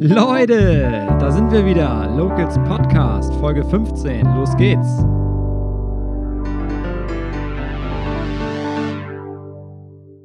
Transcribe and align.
Leute, 0.00 1.08
da 1.18 1.32
sind 1.32 1.50
wir 1.50 1.66
wieder. 1.66 2.08
Locals 2.16 2.54
Podcast, 2.68 3.34
Folge 3.40 3.64
15. 3.64 4.26
Los 4.36 4.56
geht's. 4.56 4.86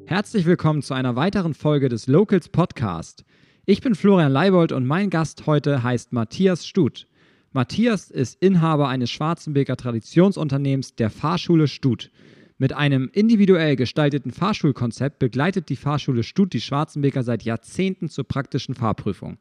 Herzlich 0.05 0.45
willkommen 0.45 0.83
zu 0.83 0.93
einer 0.93 1.15
weiteren 1.15 1.55
Folge 1.55 1.89
des 1.89 2.05
Locals 2.05 2.49
Podcast. 2.49 3.25
Ich 3.65 3.81
bin 3.81 3.95
Florian 3.95 4.31
Leibold 4.31 4.71
und 4.71 4.85
mein 4.85 5.09
Gast 5.09 5.47
heute 5.47 5.81
heißt 5.81 6.13
Matthias 6.13 6.67
Stut. 6.67 7.07
Matthias 7.51 8.11
ist 8.11 8.43
Inhaber 8.43 8.89
eines 8.89 9.09
Schwarzenbeker 9.09 9.75
Traditionsunternehmens 9.75 10.93
der 10.93 11.09
Fahrschule 11.09 11.67
Stut. 11.67 12.11
Mit 12.57 12.73
einem 12.73 13.09
individuell 13.11 13.75
gestalteten 13.75 14.31
Fahrschulkonzept 14.31 15.17
begleitet 15.17 15.69
die 15.69 15.75
Fahrschule 15.75 16.23
Stut 16.23 16.53
die 16.53 16.61
Schwarzenbeker 16.61 17.23
seit 17.23 17.43
Jahrzehnten 17.43 18.09
zur 18.09 18.27
praktischen 18.27 18.75
Fahrprüfung. 18.75 19.37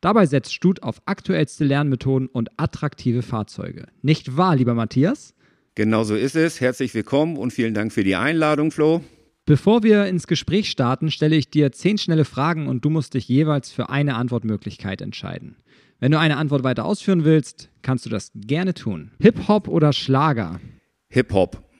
Dabei 0.00 0.26
setzt 0.26 0.54
Stut 0.54 0.82
auf 0.82 1.02
aktuellste 1.06 1.64
Lernmethoden 1.64 2.28
und 2.28 2.50
attraktive 2.56 3.22
Fahrzeuge. 3.22 3.86
Nicht 4.02 4.36
wahr, 4.36 4.56
lieber 4.56 4.74
Matthias? 4.74 5.34
Genau 5.74 6.04
so 6.04 6.14
ist 6.14 6.36
es. 6.36 6.60
Herzlich 6.60 6.94
willkommen 6.94 7.36
und 7.36 7.52
vielen 7.52 7.74
Dank 7.74 7.92
für 7.92 8.04
die 8.04 8.16
Einladung, 8.16 8.70
Flo. 8.70 9.00
Bevor 9.44 9.82
wir 9.82 10.06
ins 10.06 10.28
Gespräch 10.28 10.70
starten, 10.70 11.10
stelle 11.10 11.34
ich 11.34 11.50
dir 11.50 11.72
zehn 11.72 11.98
schnelle 11.98 12.24
Fragen 12.24 12.68
und 12.68 12.84
du 12.84 12.90
musst 12.90 13.14
dich 13.14 13.26
jeweils 13.26 13.72
für 13.72 13.90
eine 13.90 14.14
Antwortmöglichkeit 14.14 15.00
entscheiden. 15.00 15.56
Wenn 15.98 16.12
du 16.12 16.18
eine 16.18 16.36
Antwort 16.36 16.62
weiter 16.62 16.84
ausführen 16.84 17.24
willst, 17.24 17.68
kannst 17.82 18.06
du 18.06 18.10
das 18.10 18.30
gerne 18.34 18.74
tun. 18.74 19.10
Hip-Hop 19.20 19.66
oder 19.66 19.92
Schlager? 19.92 20.60
Hip-Hop. 21.08 21.71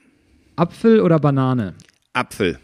Apfel 0.57 1.01
oder 1.01 1.19
Banane? 1.19 1.75
Apfel. 2.13 2.59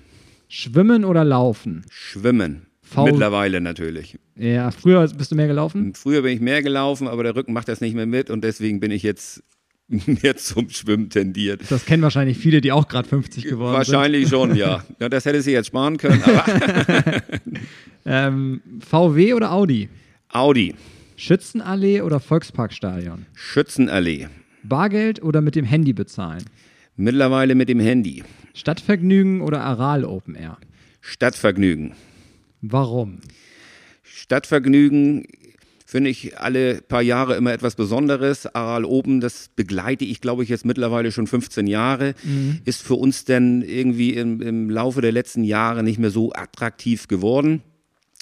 Schwimmen 0.48 1.04
oder 1.04 1.24
Laufen? 1.24 1.84
Schwimmen. 1.90 2.66
V- 2.82 3.04
Mittlerweile 3.04 3.60
natürlich. 3.60 4.18
Ja, 4.36 4.70
früher 4.70 5.06
bist 5.08 5.30
du 5.30 5.34
mehr 5.36 5.46
gelaufen? 5.46 5.92
Früher 5.94 6.22
bin 6.22 6.32
ich 6.32 6.40
mehr 6.40 6.62
gelaufen, 6.62 7.06
aber 7.08 7.22
der 7.22 7.36
Rücken 7.36 7.52
macht 7.52 7.68
das 7.68 7.80
nicht 7.80 7.94
mehr 7.94 8.06
mit 8.06 8.30
und 8.30 8.42
deswegen 8.44 8.80
bin 8.80 8.90
ich 8.90 9.02
jetzt 9.02 9.42
mehr 9.88 10.36
zum 10.36 10.70
Schwimmen 10.70 11.10
tendiert. 11.10 11.62
Das 11.70 11.84
kennen 11.84 12.02
wahrscheinlich 12.02 12.38
viele, 12.38 12.60
die 12.62 12.72
auch 12.72 12.88
gerade 12.88 13.08
50 13.08 13.44
geworden 13.44 13.74
Wahrscheinlich 13.74 14.28
schon, 14.28 14.54
ja. 14.54 14.84
ja. 15.00 15.08
Das 15.08 15.24
hätte 15.26 15.42
sie 15.42 15.52
jetzt 15.52 15.66
sparen 15.66 15.96
können, 15.98 16.22
aber 16.22 16.44
sind. 16.46 17.58
Ähm, 18.10 18.62
VW 18.80 19.34
oder 19.34 19.52
Audi? 19.52 19.90
Audi. 20.30 20.74
Schützenallee 21.16 22.00
oder 22.00 22.20
Volksparkstadion? 22.20 23.26
Schützenallee. 23.34 24.28
Bargeld 24.62 25.22
oder 25.22 25.42
mit 25.42 25.56
dem 25.56 25.66
Handy 25.66 25.92
bezahlen? 25.92 26.42
Mittlerweile 27.00 27.54
mit 27.54 27.68
dem 27.68 27.78
Handy. 27.78 28.24
Stadtvergnügen 28.54 29.40
oder 29.40 29.60
Aral 29.60 30.04
Open 30.04 30.34
Air? 30.34 30.58
Stadtvergnügen. 31.00 31.92
Warum? 32.60 33.20
Stadtvergnügen 34.02 35.24
finde 35.86 36.10
ich 36.10 36.40
alle 36.40 36.82
paar 36.82 37.02
Jahre 37.02 37.36
immer 37.36 37.52
etwas 37.52 37.76
Besonderes. 37.76 38.52
Aral 38.52 38.84
Oben, 38.84 39.20
das 39.20 39.48
begleite 39.54 40.04
ich, 40.04 40.20
glaube 40.20 40.42
ich, 40.42 40.48
jetzt 40.48 40.64
mittlerweile 40.64 41.12
schon 41.12 41.28
15 41.28 41.68
Jahre. 41.68 42.16
Ist 42.64 42.82
für 42.82 42.96
uns 42.96 43.24
denn 43.24 43.62
irgendwie 43.62 44.14
im, 44.14 44.42
im 44.42 44.68
Laufe 44.68 45.00
der 45.00 45.12
letzten 45.12 45.44
Jahre 45.44 45.84
nicht 45.84 46.00
mehr 46.00 46.10
so 46.10 46.32
attraktiv 46.32 47.06
geworden. 47.06 47.62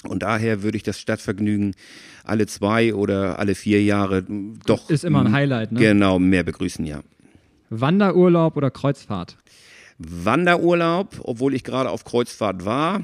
Und 0.03 0.21
daher 0.21 0.61
würde 0.61 0.77
ich 0.77 0.83
das 0.83 0.99
Stadtvergnügen 0.99 1.73
alle 2.23 2.45
zwei 2.45 2.93
oder 2.93 3.39
alle 3.39 3.55
vier 3.55 3.83
Jahre 3.83 4.23
doch 4.67 4.87
Ist 4.91 5.03
immer 5.03 5.21
ein 5.21 5.31
Highlight, 5.31 5.71
ne? 5.71 5.79
genau 5.79 6.19
mehr 6.19 6.43
begrüßen, 6.43 6.85
ja. 6.85 7.01
Wanderurlaub 7.69 8.57
oder 8.57 8.71
Kreuzfahrt? 8.71 9.37
Wanderurlaub, 9.97 11.19
obwohl 11.23 11.53
ich 11.53 11.63
gerade 11.63 11.89
auf 11.89 12.03
Kreuzfahrt 12.03 12.65
war. 12.65 13.01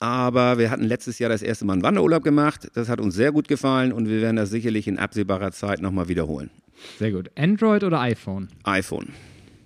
Aber 0.00 0.58
wir 0.58 0.70
hatten 0.70 0.84
letztes 0.84 1.18
Jahr 1.18 1.30
das 1.30 1.42
erste 1.42 1.64
Mal 1.64 1.74
einen 1.74 1.82
Wanderurlaub 1.82 2.24
gemacht. 2.24 2.68
Das 2.74 2.88
hat 2.88 3.00
uns 3.00 3.14
sehr 3.14 3.32
gut 3.32 3.48
gefallen 3.48 3.92
und 3.92 4.08
wir 4.08 4.20
werden 4.20 4.36
das 4.36 4.50
sicherlich 4.50 4.88
in 4.88 4.98
absehbarer 4.98 5.52
Zeit 5.52 5.80
nochmal 5.80 6.08
wiederholen. 6.08 6.50
Sehr 6.98 7.12
gut. 7.12 7.30
Android 7.36 7.84
oder 7.84 8.00
iPhone? 8.00 8.48
iPhone. 8.64 9.08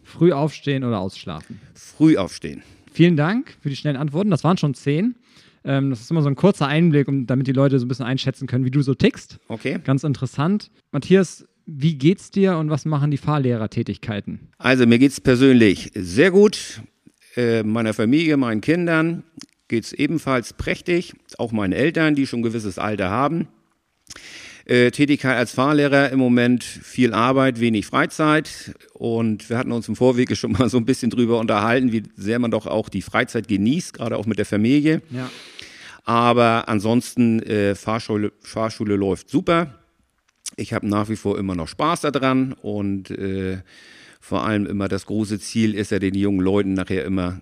Früh 0.05 0.33
aufstehen 0.33 0.85
oder 0.85 1.01
ausschlafen? 1.01 1.61
Früh 1.75 2.17
aufstehen. 2.17 2.63
Vielen 2.93 3.17
Dank 3.17 3.57
für 3.61 3.71
die 3.71 3.77
schnellen 3.77 3.97
Antworten. 3.97 4.31
Das 4.31 4.45
waren 4.45 4.57
schon 4.57 4.75
zehn. 4.75 5.17
Ähm, 5.65 5.91
das 5.91 6.01
ist 6.01 6.11
immer 6.11 6.23
so 6.23 6.29
ein 6.29 6.37
kurzer 6.37 6.67
Einblick, 6.67 7.07
um, 7.09 7.27
damit 7.27 7.47
die 7.47 7.53
Leute 7.53 7.79
so 7.79 7.85
ein 7.85 7.89
bisschen 7.89 8.07
einschätzen 8.07 8.47
können, 8.47 8.65
wie 8.65 8.71
du 8.71 8.83
so 8.83 8.95
tickst. 8.95 9.39
Okay. 9.49 9.79
Ganz 9.85 10.05
interessant. 10.05 10.71
Matthias, 10.91 11.47
wie 11.67 11.95
geht's 11.95 12.31
dir 12.31 12.57
und 12.57 12.71
was 12.71 12.85
machen 12.85 13.11
die 13.11 13.17
Fahrlehrertätigkeiten? 13.17 14.49
Also 14.59 14.87
mir 14.87 14.99
geht's 14.99 15.21
persönlich 15.21 15.91
sehr 15.95 16.31
gut. 16.31 16.81
Äh, 17.37 17.63
meiner 17.63 17.95
Familie, 17.95 18.37
meinen 18.37 18.61
Kindern 18.61 19.23
geht's 19.69 19.93
ebenfalls 19.93 20.53
prächtig. 20.53 21.15
Auch 21.39 21.53
meinen 21.53 21.73
Eltern, 21.73 22.15
die 22.15 22.27
schon 22.27 22.41
ein 22.41 22.45
gewisses 22.45 22.79
Alter 22.79 23.11
haben. 23.11 23.49
Äh, 24.67 24.91
Tätigkeit 24.91 25.37
als 25.37 25.53
Fahrlehrer 25.53 26.11
im 26.11 26.19
Moment 26.19 26.63
viel 26.63 27.15
Arbeit, 27.15 27.61
wenig 27.61 27.87
Freizeit. 27.87 28.75
Und 28.93 29.49
wir 29.49 29.59
hatten 29.59 29.73
uns 29.73 29.89
im 29.89 29.97
Vorwege 29.97 30.37
schon 30.37 30.53
mal 30.53 30.69
so 30.69 30.77
ein 30.77 30.85
bisschen 30.85 31.11
drüber 31.11 31.39
unterhalten, 31.39 31.93
wie 31.93 32.03
sehr 32.17 32.39
man 32.39 32.51
doch 32.51 32.67
auch 32.67 32.89
die 32.89 33.03
Freizeit 33.03 33.49
genießt, 33.49 33.95
gerade 33.95 34.17
auch 34.17 34.27
mit 34.27 34.39
der 34.39 34.47
Familie. 34.47 35.03
Ja. 35.11 35.31
Aber 36.05 36.69
ansonsten, 36.69 37.41
äh, 37.43 37.75
Fahrschule, 37.75 38.33
Fahrschule 38.41 38.97
läuft 38.97 39.31
super. 39.31 39.80
Ich 40.57 40.73
habe 40.73 40.87
nach 40.87 41.09
wie 41.09 41.17
vor 41.17 41.39
immer 41.39 41.55
noch 41.55 41.69
Spaß 41.69 42.03
daran 42.03 42.53
und 42.53 43.11
äh, 43.11 43.59
vor 44.21 44.45
allem 44.45 44.67
immer 44.67 44.89
das 44.89 45.07
große 45.07 45.41
Ziel 45.41 45.75
ist 45.75 45.91
ja, 45.91 45.99
den 45.99 46.15
jungen 46.15 46.41
Leuten 46.41 46.75
nachher 46.75 47.05
immer 47.05 47.41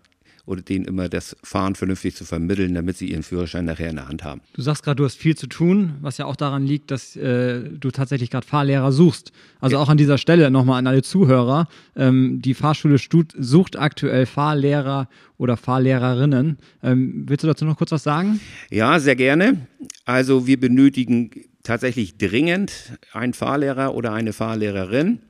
oder 0.49 0.63
denen 0.63 0.87
immer 0.87 1.11
das 1.11 1.37
Fahren 1.43 1.75
vernünftig 1.75 2.17
zu 2.17 2.25
vermitteln, 2.25 2.75
damit 2.75 2.97
sie 2.97 3.11
ihren 3.11 3.23
Führerschein 3.23 3.67
nachher 3.67 3.91
in 3.91 3.97
der 3.97 4.09
Hand 4.09 4.25
haben. 4.25 4.41
Du 4.55 4.63
sagst 4.63 4.83
gerade, 4.83 4.97
du 4.97 5.05
hast 5.05 5.17
viel 5.17 5.37
zu 5.37 5.47
tun, 5.47 5.97
was 6.01 6.17
ja 6.17 6.25
auch 6.25 6.37
daran 6.37 6.65
liegt, 6.65 6.91
dass 6.91 7.17
äh, 7.17 7.61
du 7.69 7.91
tatsächlich 7.91 8.31
gerade 8.31 8.47
Fahrlehrer 8.47 8.91
suchst. 8.91 9.31
Also 9.61 9.77
auch 9.77 9.91
an 9.91 9.99
dieser 9.99 10.17
Stelle 10.17 10.51
nochmal 10.51 10.79
an 10.79 10.87
alle 10.87 11.03
Zuhörer. 11.03 11.69
Ähm, 11.97 12.41
die 12.41 12.55
Fahrschule 12.55 12.99
Stut 12.99 13.35
sucht 13.39 13.79
aktuell 13.79 14.25
Fahrlehrer 14.25 15.11
oder 15.37 15.59
Fahrlehrerinnen. 15.59 16.57
Ähm, 16.83 17.25
willst 17.29 17.45
du 17.45 17.47
dazu 17.47 17.67
noch 17.67 17.77
kurz 17.77 17.93
was 17.93 18.03
sagen? 18.03 18.41
Ja, 18.71 18.99
sehr 19.01 19.17
gerne. 19.17 19.67
Also 20.07 20.47
wir 20.47 20.59
benötigen 20.59 21.31
tatsächlich 21.69 22.17
dringend 22.17 22.99
einen 23.13 23.35
Fahrlehrer 23.35 23.95
oder 23.95 24.15
eine 24.15 24.33
Fahrlehrerin. 24.33 25.21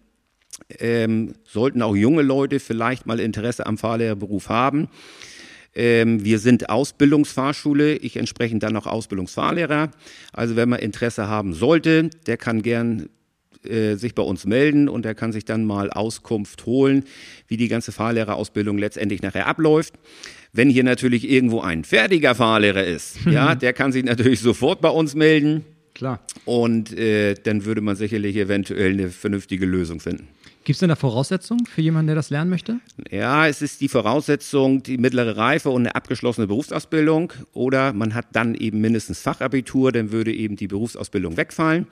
Ähm, 0.78 1.34
sollten 1.44 1.82
auch 1.82 1.97
junge 1.97 2.22
Leute 2.22 2.60
vielleicht 2.60 3.06
mal 3.06 3.19
Interesse 3.19 3.66
am 3.66 3.76
Fahrlehrerberuf 3.76 4.48
haben. 4.48 4.88
Ähm, 5.75 6.25
wir 6.25 6.38
sind 6.38 6.71
Ausbildungsfahrschule, 6.71 7.97
ich 7.97 8.16
entsprechend 8.16 8.62
dann 8.62 8.72
noch 8.72 8.87
Ausbildungsfahrlehrer. 8.87 9.91
Also 10.32 10.54
wenn 10.54 10.69
man 10.69 10.78
Interesse 10.78 11.27
haben 11.27 11.54
sollte, 11.54 12.09
der 12.27 12.37
kann 12.37 12.62
gern 12.62 13.09
äh, 13.65 13.97
sich 13.97 14.15
bei 14.15 14.22
uns 14.22 14.47
melden 14.47 14.88
und 14.88 15.04
der 15.04 15.16
kann 15.16 15.32
sich 15.32 15.44
dann 15.44 15.65
mal 15.65 15.91
Auskunft 15.91 16.66
holen, 16.66 17.04
wie 17.48 17.56
die 17.56 17.69
ganze 17.69 17.91
Fahrlehrerausbildung 17.91 18.78
letztendlich 18.78 19.22
nachher 19.22 19.48
abläuft. 19.48 19.94
Wenn 20.53 20.71
hier 20.71 20.84
natürlich 20.84 21.28
irgendwo 21.28 21.60
ein 21.62 21.82
fertiger 21.82 22.37
Fahrlehrer 22.37 22.84
ist, 22.84 23.19
ja, 23.31 23.56
der 23.56 23.72
kann 23.72 23.91
sich 23.91 24.04
natürlich 24.04 24.38
sofort 24.38 24.81
bei 24.81 24.91
uns 24.91 25.16
melden 25.16 25.65
Klar. 25.98 26.20
und 26.44 26.97
äh, 26.97 27.34
dann 27.34 27.64
würde 27.64 27.81
man 27.81 27.97
sicherlich 27.97 28.36
eventuell 28.36 28.92
eine 28.92 29.10
vernünftige 29.10 29.66
Lösung 29.66 29.98
finden. 29.98 30.28
Gibt 30.69 30.76
es 30.76 30.81
denn 30.81 30.91
da 30.91 30.97
Voraussetzungen 30.97 31.66
für 31.66 31.81
jemanden, 31.81 32.09
der 32.09 32.16
das 32.16 32.31
lernen 32.31 32.50
möchte? 32.50 32.78
Ja, 33.10 33.48
es 33.48 33.62
ist 33.62 33.81
die 33.81 33.88
Voraussetzung, 33.88 34.82
die 34.82 34.98
mittlere 34.98 35.36
Reife 35.36 35.70
und 35.70 35.82
eine 35.82 35.94
abgeschlossene 35.94 36.47
Berufsausbildung. 36.47 37.32
Oder 37.54 37.94
man 37.94 38.14
hat 38.14 38.26
dann 38.32 38.54
eben 38.54 38.81
mindestens 38.81 39.20
Fachabitur, 39.20 39.92
dann 39.92 40.12
würde 40.12 40.32
eben 40.32 40.56
die 40.56 40.69
Berufsausbildung 40.69 41.38
wegfallen. 41.38 41.86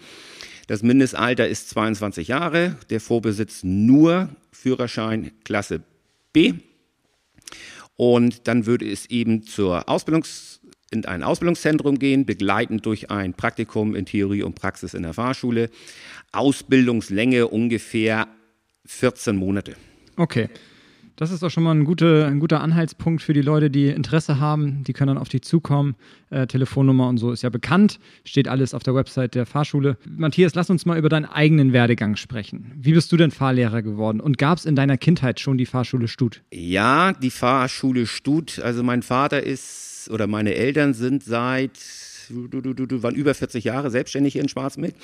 Das 0.66 0.82
Mindestalter 0.82 1.48
ist 1.48 1.70
22 1.70 2.28
Jahre, 2.28 2.76
der 2.90 3.00
Vorbesitz 3.00 3.64
nur 3.64 4.28
Führerschein 4.52 5.30
Klasse 5.44 5.80
B. 6.32 6.52
Und 7.96 8.46
dann 8.46 8.66
würde 8.66 8.90
es 8.90 9.06
eben 9.06 9.42
zur 9.42 9.88
Ausbildungs 9.88 10.60
in 10.90 11.04
ein 11.04 11.22
Ausbildungszentrum 11.22 11.98
gehen, 11.98 12.26
begleitend 12.26 12.86
durch 12.86 13.10
ein 13.10 13.34
Praktikum 13.34 13.94
in 13.94 14.06
Theorie 14.06 14.42
und 14.42 14.54
Praxis 14.54 14.94
in 14.94 15.02
der 15.02 15.14
Fahrschule. 15.14 15.70
Ausbildungslänge 16.32 17.48
ungefähr 17.48 18.28
14 18.86 19.36
Monate. 19.36 19.76
Okay. 20.16 20.48
Das 21.18 21.30
ist 21.30 21.42
doch 21.42 21.50
schon 21.50 21.62
mal 21.62 21.74
ein, 21.74 21.84
gute, 21.84 22.26
ein 22.26 22.40
guter 22.40 22.60
Anhaltspunkt 22.60 23.22
für 23.22 23.32
die 23.32 23.40
Leute, 23.40 23.70
die 23.70 23.88
Interesse 23.88 24.38
haben. 24.38 24.84
Die 24.84 24.92
können 24.92 25.08
dann 25.08 25.18
auf 25.18 25.30
dich 25.30 25.40
zukommen. 25.40 25.96
Äh, 26.28 26.46
Telefonnummer 26.46 27.08
und 27.08 27.16
so 27.16 27.32
ist 27.32 27.42
ja 27.42 27.48
bekannt. 27.48 27.98
Steht 28.24 28.48
alles 28.48 28.74
auf 28.74 28.82
der 28.82 28.94
Website 28.94 29.34
der 29.34 29.46
Fahrschule. 29.46 29.96
Matthias, 30.06 30.54
lass 30.54 30.68
uns 30.68 30.84
mal 30.84 30.98
über 30.98 31.08
deinen 31.08 31.24
eigenen 31.24 31.72
Werdegang 31.72 32.16
sprechen. 32.16 32.70
Wie 32.76 32.92
bist 32.92 33.10
du 33.12 33.16
denn 33.16 33.30
Fahrlehrer 33.30 33.80
geworden? 33.80 34.20
Und 34.20 34.36
gab 34.36 34.58
es 34.58 34.66
in 34.66 34.76
deiner 34.76 34.98
Kindheit 34.98 35.40
schon 35.40 35.56
die 35.56 35.64
Fahrschule 35.64 36.06
Stut? 36.06 36.42
Ja, 36.52 37.14
die 37.14 37.30
Fahrschule 37.30 38.06
Stut. 38.06 38.58
Also 38.58 38.82
mein 38.82 39.02
Vater 39.02 39.42
ist 39.42 39.95
oder 40.10 40.26
meine 40.26 40.54
Eltern 40.54 40.94
sind 40.94 41.24
seit 41.24 41.78
du, 42.28 42.48
du, 42.48 42.74
du, 42.74 42.86
du, 42.86 43.02
waren 43.02 43.14
über 43.14 43.34
40 43.34 43.64
Jahre 43.64 43.90
selbstständig 43.90 44.32
hier 44.32 44.42
in 44.42 44.48
Schwarzmeck. 44.48 44.94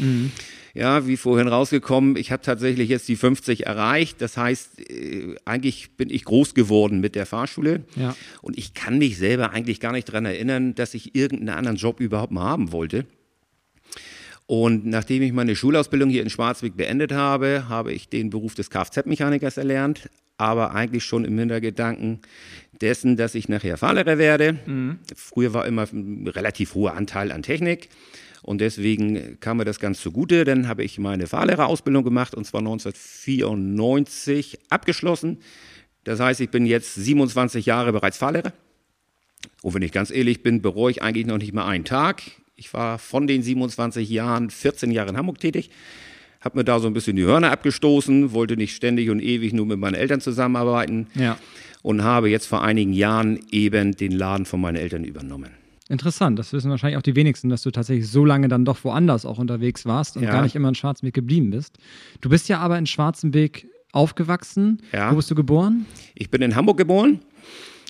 Ja, 0.74 1.06
wie 1.06 1.16
vorhin 1.16 1.48
rausgekommen, 1.48 2.16
ich 2.16 2.32
habe 2.32 2.42
tatsächlich 2.42 2.88
jetzt 2.88 3.08
die 3.08 3.16
50 3.16 3.66
erreicht. 3.66 4.20
Das 4.20 4.36
heißt, 4.36 4.90
äh, 4.90 5.36
eigentlich 5.44 5.96
bin 5.96 6.10
ich 6.10 6.24
groß 6.24 6.54
geworden 6.54 7.00
mit 7.00 7.14
der 7.14 7.26
Fahrschule. 7.26 7.84
Ja. 7.96 8.16
Und 8.40 8.58
ich 8.58 8.74
kann 8.74 8.98
mich 8.98 9.18
selber 9.18 9.50
eigentlich 9.50 9.80
gar 9.80 9.92
nicht 9.92 10.08
daran 10.08 10.24
erinnern, 10.24 10.74
dass 10.74 10.94
ich 10.94 11.14
irgendeinen 11.14 11.56
anderen 11.56 11.76
Job 11.76 12.00
überhaupt 12.00 12.32
mal 12.32 12.44
haben 12.44 12.72
wollte. 12.72 13.06
Und 14.46 14.84
nachdem 14.84 15.22
ich 15.22 15.32
meine 15.32 15.56
Schulausbildung 15.56 16.10
hier 16.10 16.22
in 16.22 16.30
Schwarzweg 16.30 16.76
beendet 16.76 17.12
habe, 17.12 17.68
habe 17.68 17.92
ich 17.92 18.08
den 18.08 18.30
Beruf 18.30 18.54
des 18.54 18.70
Kfz-Mechanikers 18.70 19.56
erlernt, 19.56 20.10
aber 20.42 20.74
eigentlich 20.74 21.04
schon 21.04 21.24
im 21.24 21.38
Hintergedanken 21.38 22.20
dessen, 22.80 23.16
dass 23.16 23.34
ich 23.34 23.48
nachher 23.48 23.78
Fahrlehrer 23.78 24.18
werde. 24.18 24.58
Mhm. 24.66 24.98
Früher 25.14 25.54
war 25.54 25.66
immer 25.66 25.86
ein 25.92 26.28
relativ 26.28 26.74
hoher 26.74 26.94
Anteil 26.94 27.32
an 27.32 27.42
Technik. 27.42 27.88
Und 28.42 28.60
deswegen 28.60 29.38
kam 29.38 29.58
mir 29.58 29.64
das 29.64 29.78
ganz 29.78 30.00
zugute. 30.00 30.44
Dann 30.44 30.66
habe 30.66 30.82
ich 30.82 30.98
meine 30.98 31.28
Fahrlehrerausbildung 31.28 32.02
gemacht 32.02 32.34
und 32.34 32.44
zwar 32.44 32.58
1994 32.58 34.58
abgeschlossen. 34.68 35.38
Das 36.02 36.18
heißt, 36.18 36.40
ich 36.40 36.50
bin 36.50 36.66
jetzt 36.66 36.96
27 36.96 37.66
Jahre 37.66 37.92
bereits 37.92 38.18
Fahrlehrer. 38.18 38.52
Und 39.62 39.74
wenn 39.74 39.82
ich 39.82 39.92
ganz 39.92 40.10
ehrlich 40.10 40.42
bin, 40.42 40.60
bereue 40.60 40.90
ich 40.90 41.02
eigentlich 41.02 41.26
noch 41.26 41.38
nicht 41.38 41.52
mal 41.52 41.66
einen 41.66 41.84
Tag. 41.84 42.22
Ich 42.56 42.74
war 42.74 42.98
von 42.98 43.28
den 43.28 43.42
27 43.42 44.10
Jahren 44.10 44.50
14 44.50 44.90
Jahre 44.90 45.10
in 45.10 45.16
Hamburg 45.16 45.38
tätig, 45.38 45.70
habe 46.42 46.58
mir 46.58 46.64
da 46.64 46.80
so 46.80 46.86
ein 46.86 46.92
bisschen 46.92 47.16
die 47.16 47.24
Hörner 47.24 47.50
abgestoßen, 47.50 48.32
wollte 48.32 48.56
nicht 48.56 48.74
ständig 48.74 49.10
und 49.10 49.20
ewig 49.20 49.52
nur 49.52 49.66
mit 49.66 49.78
meinen 49.78 49.94
Eltern 49.94 50.20
zusammenarbeiten 50.20 51.06
ja. 51.14 51.38
und 51.82 52.02
habe 52.02 52.28
jetzt 52.28 52.46
vor 52.46 52.62
einigen 52.62 52.92
Jahren 52.92 53.40
eben 53.50 53.96
den 53.96 54.12
Laden 54.12 54.44
von 54.44 54.60
meinen 54.60 54.76
Eltern 54.76 55.04
übernommen. 55.04 55.50
Interessant, 55.88 56.38
das 56.38 56.52
wissen 56.52 56.70
wahrscheinlich 56.70 56.96
auch 56.96 57.02
die 57.02 57.16
wenigsten, 57.16 57.48
dass 57.48 57.62
du 57.62 57.70
tatsächlich 57.70 58.08
so 58.08 58.24
lange 58.24 58.48
dann 58.48 58.64
doch 58.64 58.82
woanders 58.84 59.26
auch 59.26 59.38
unterwegs 59.38 59.84
warst 59.84 60.16
und 60.16 60.22
ja. 60.22 60.30
gar 60.30 60.42
nicht 60.42 60.54
immer 60.56 60.68
in 60.68 60.74
Schwarzenberg 60.74 61.14
geblieben 61.14 61.50
bist. 61.50 61.76
Du 62.20 62.28
bist 62.28 62.48
ja 62.48 62.58
aber 62.60 62.78
in 62.78 62.86
Schwarzenberg 62.86 63.66
aufgewachsen. 63.92 64.80
Ja. 64.92 65.12
Wo 65.12 65.16
bist 65.16 65.30
du 65.30 65.34
geboren? 65.34 65.86
Ich 66.14 66.30
bin 66.30 66.40
in 66.40 66.56
Hamburg 66.56 66.78
geboren, 66.78 67.20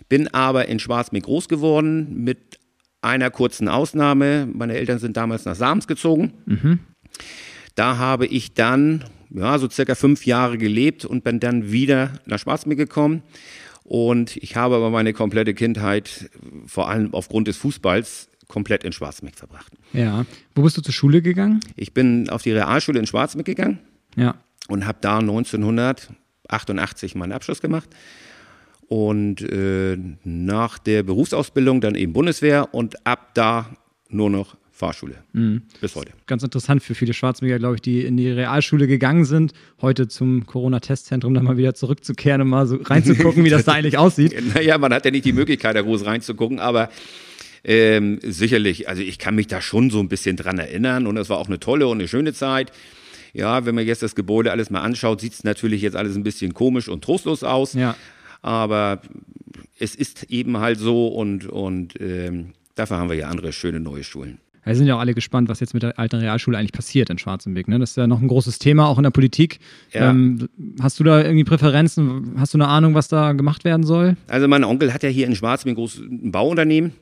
bin 0.09 0.29
aber 0.29 0.69
in 0.69 0.79
Schwarzmeer 0.79 1.23
groß 1.23 1.49
geworden 1.49 2.25
mit 2.25 2.59
einer 3.03 3.31
kurzen 3.31 3.69
Ausnahme. 3.69 4.49
Meine 4.53 4.75
Eltern 4.75 4.99
sind 4.99 5.17
damals 5.17 5.45
nach 5.45 5.55
Sams 5.55 5.87
gezogen. 5.87 6.33
Mhm. 6.47 6.81
Da 7.75 7.99
habe 7.99 8.27
ich 8.27 8.55
dann 8.55 9.05
ja, 9.31 9.59
so 9.59 9.69
circa 9.69 9.95
fünf 9.95 10.27
Jahre 10.27 10.59
gelebt 10.59 11.05
und 11.05 11.25
bin 11.25 11.41
dann 11.41 11.71
wieder 11.73 12.13
nach 12.27 12.39
Schwarzmeer 12.39 12.77
gekommen. 12.77 13.23
Und 13.85 14.37
ich 14.37 14.57
habe 14.57 14.77
aber 14.77 14.91
meine 14.91 15.13
komplette 15.13 15.55
Kindheit, 15.55 16.31
vor 16.67 16.89
allem 16.89 17.13
aufgrund 17.15 17.49
des 17.49 17.57
Fußballs, 17.57 18.29
komplett 18.49 18.85
in 18.85 18.93
Schwarzmeer 18.93 19.33
verbracht. 19.35 19.73
Ja. 19.93 20.27
Wo 20.55 20.63
bist 20.63 20.77
du 20.77 20.83
zur 20.83 20.93
Schule 20.93 21.23
gegangen? 21.23 21.61
Ich 21.77 21.95
bin 21.95 22.29
auf 22.29 22.43
die 22.43 22.53
Realschule 22.53 22.99
in 22.99 23.07
Schwarzmeer 23.07 23.45
gegangen. 23.45 23.79
Ja. 24.15 24.35
Und 24.69 24.87
habe 24.87 24.99
da 25.01 25.19
1988 25.19 27.15
meinen 27.15 27.33
Abschluss 27.33 27.61
gemacht 27.63 27.89
und 28.93 29.41
äh, 29.41 29.97
nach 30.23 30.79
der 30.79 31.03
Berufsausbildung 31.03 31.81
dann 31.81 31.95
eben 31.95 32.13
Bundeswehr 32.13 32.75
und 32.75 33.07
ab 33.07 33.31
da 33.33 33.71
nur 34.11 34.29
noch 34.29 34.59
Fahrschule 34.83 35.15
mhm. 35.33 35.63
bis 35.81 35.95
heute. 35.95 36.11
Ganz 36.27 36.43
interessant 36.43 36.83
für 36.83 36.97
viele 36.97 37.15
Schwarzmeer, 37.15 37.61
glaube 37.61 37.77
ich, 37.77 37.83
die 37.83 38.05
in 38.05 38.17
die 38.17 38.29
Realschule 38.29 38.89
gegangen 38.89 39.25
sind, 39.25 39.53
heute 39.81 40.09
zum 40.09 40.45
Corona-Testzentrum 40.45 41.35
dann 41.35 41.45
mal 41.45 41.57
wieder 41.57 41.75
zurückzukehren 41.75 42.41
und 42.41 42.49
mal 42.49 42.67
so 42.67 42.81
reinzugucken, 42.83 43.45
wie 43.45 43.51
das 43.51 43.65
da 43.65 43.73
eigentlich 43.75 43.97
aussieht. 43.97 44.35
Naja, 44.55 44.79
man 44.79 44.93
hat 44.93 45.05
ja 45.05 45.13
nicht 45.13 45.25
die 45.25 45.33
Möglichkeit, 45.33 45.77
da 45.77 45.83
groß 45.83 46.05
reinzugucken, 46.05 46.59
aber 46.59 46.91
ähm, 47.63 48.19
sicherlich, 48.25 48.89
also 48.89 49.03
ich 49.03 49.21
kann 49.21 49.37
mich 49.37 49.47
da 49.47 49.61
schon 49.61 49.89
so 49.91 50.01
ein 50.01 50.09
bisschen 50.09 50.37
dran 50.37 50.59
erinnern 50.59 51.07
und 51.07 51.17
es 51.17 51.29
war 51.29 51.39
auch 51.39 51.47
eine 51.47 51.61
tolle 51.61 51.87
und 51.87 51.99
eine 51.99 52.09
schöne 52.09 52.33
Zeit. 52.33 52.73
Ja, 53.35 53.65
wenn 53.65 53.77
man 53.77 53.87
jetzt 53.87 54.03
das 54.03 54.17
Gebäude 54.17 54.51
alles 54.51 54.69
mal 54.69 54.81
anschaut, 54.81 55.21
sieht 55.21 55.35
es 55.35 55.45
natürlich 55.45 55.83
jetzt 55.83 55.95
alles 55.95 56.17
ein 56.17 56.25
bisschen 56.25 56.55
komisch 56.55 56.89
und 56.89 57.05
trostlos 57.05 57.45
aus. 57.45 57.75
Ja. 57.75 57.95
Aber 58.43 59.01
es 59.79 59.95
ist 59.95 60.25
eben 60.25 60.59
halt 60.59 60.81
so 60.81 61.07
und, 61.07 61.47
und 61.47 61.95
ähm, 62.01 62.55
dafür 62.75 62.99
haben 62.99 63.11
wir 63.11 63.17
ja 63.17 63.29
andere 63.29 63.53
schöne 63.53 63.79
neue 63.79 64.03
Schulen. 64.03 64.39
Wir 64.65 64.77
sind 64.77 64.87
ja 64.87 64.97
auch 64.97 65.01
alle 65.01 65.15
gespannt, 65.15 65.49
was 65.49 65.61
jetzt 65.61 65.75
mit 65.75 65.83
der 65.83 65.99
alten 65.99 66.17
Realschule 66.17 66.57
eigentlich 66.57 66.73
passiert 66.73 67.11
in 67.11 67.19
Schwarzenberg. 67.19 67.67
Ne? 67.69 67.79
Das 67.79 67.91
ist 67.91 67.97
ja 67.97 68.07
noch 68.07 68.21
ein 68.21 68.29
großes 68.29 68.59
Thema, 68.59 68.87
auch 68.87 68.97
in 68.97 69.03
der 69.03 69.11
Politik. 69.11 69.59
Ja. 69.93 70.11
Ähm, 70.11 70.49
hast 70.81 71.01
du 71.01 71.05
da 71.05 71.23
irgendwie 71.23 71.45
Präferenzen? 71.45 72.35
Hast 72.37 72.55
du 72.55 72.59
eine 72.59 72.69
Ahnung, 72.69 72.95
was 72.95 73.09
da 73.09 73.33
gemacht 73.33 73.65
werden 73.65 73.85
soll? 73.85 74.17
Also 74.29 74.47
mein 74.47 74.65
Onkel 74.65 74.95
hat 74.95 75.03
ja 75.03 75.09
hier 75.09 75.27
in 75.27 75.35
Schwarzenberg 75.35 75.73
ein 75.73 75.81
großes 75.81 76.03
Bauunternehmen 76.09 76.93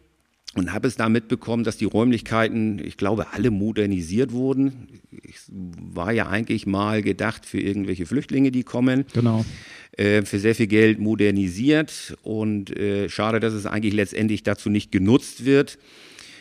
und 0.54 0.72
habe 0.72 0.88
es 0.88 0.96
da 0.96 1.08
mitbekommen, 1.08 1.62
dass 1.62 1.76
die 1.76 1.84
Räumlichkeiten, 1.84 2.80
ich 2.84 2.96
glaube, 2.96 3.26
alle 3.32 3.50
modernisiert 3.50 4.32
wurden. 4.32 4.88
Es 5.22 5.50
war 5.50 6.12
ja 6.12 6.28
eigentlich 6.28 6.66
mal 6.66 7.02
gedacht 7.02 7.46
für 7.46 7.60
irgendwelche 7.60 8.06
Flüchtlinge, 8.06 8.50
die 8.50 8.64
kommen. 8.64 9.04
Genau. 9.12 9.44
Äh, 9.92 10.22
für 10.22 10.38
sehr 10.38 10.54
viel 10.54 10.66
Geld 10.66 10.98
modernisiert 10.98 12.16
und 12.22 12.76
äh, 12.76 13.08
schade, 13.08 13.38
dass 13.38 13.52
es 13.52 13.66
eigentlich 13.66 13.92
letztendlich 13.92 14.42
dazu 14.42 14.70
nicht 14.70 14.90
genutzt 14.90 15.44
wird. 15.44 15.78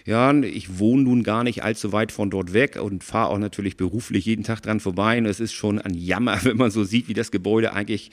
Ja, 0.09 0.33
ich 0.33 0.79
wohne 0.79 1.03
nun 1.03 1.21
gar 1.21 1.43
nicht 1.43 1.61
allzu 1.61 1.91
weit 1.91 2.11
von 2.11 2.31
dort 2.31 2.51
weg 2.51 2.79
und 2.81 3.03
fahre 3.03 3.29
auch 3.29 3.37
natürlich 3.37 3.77
beruflich 3.77 4.25
jeden 4.25 4.43
Tag 4.43 4.59
dran 4.63 4.79
vorbei. 4.79 5.19
Und 5.19 5.27
es 5.27 5.39
ist 5.39 5.53
schon 5.53 5.77
ein 5.77 5.93
Jammer, 5.93 6.39
wenn 6.45 6.57
man 6.57 6.71
so 6.71 6.83
sieht, 6.83 7.07
wie 7.09 7.13
das 7.13 7.29
Gebäude 7.29 7.73
eigentlich 7.73 8.09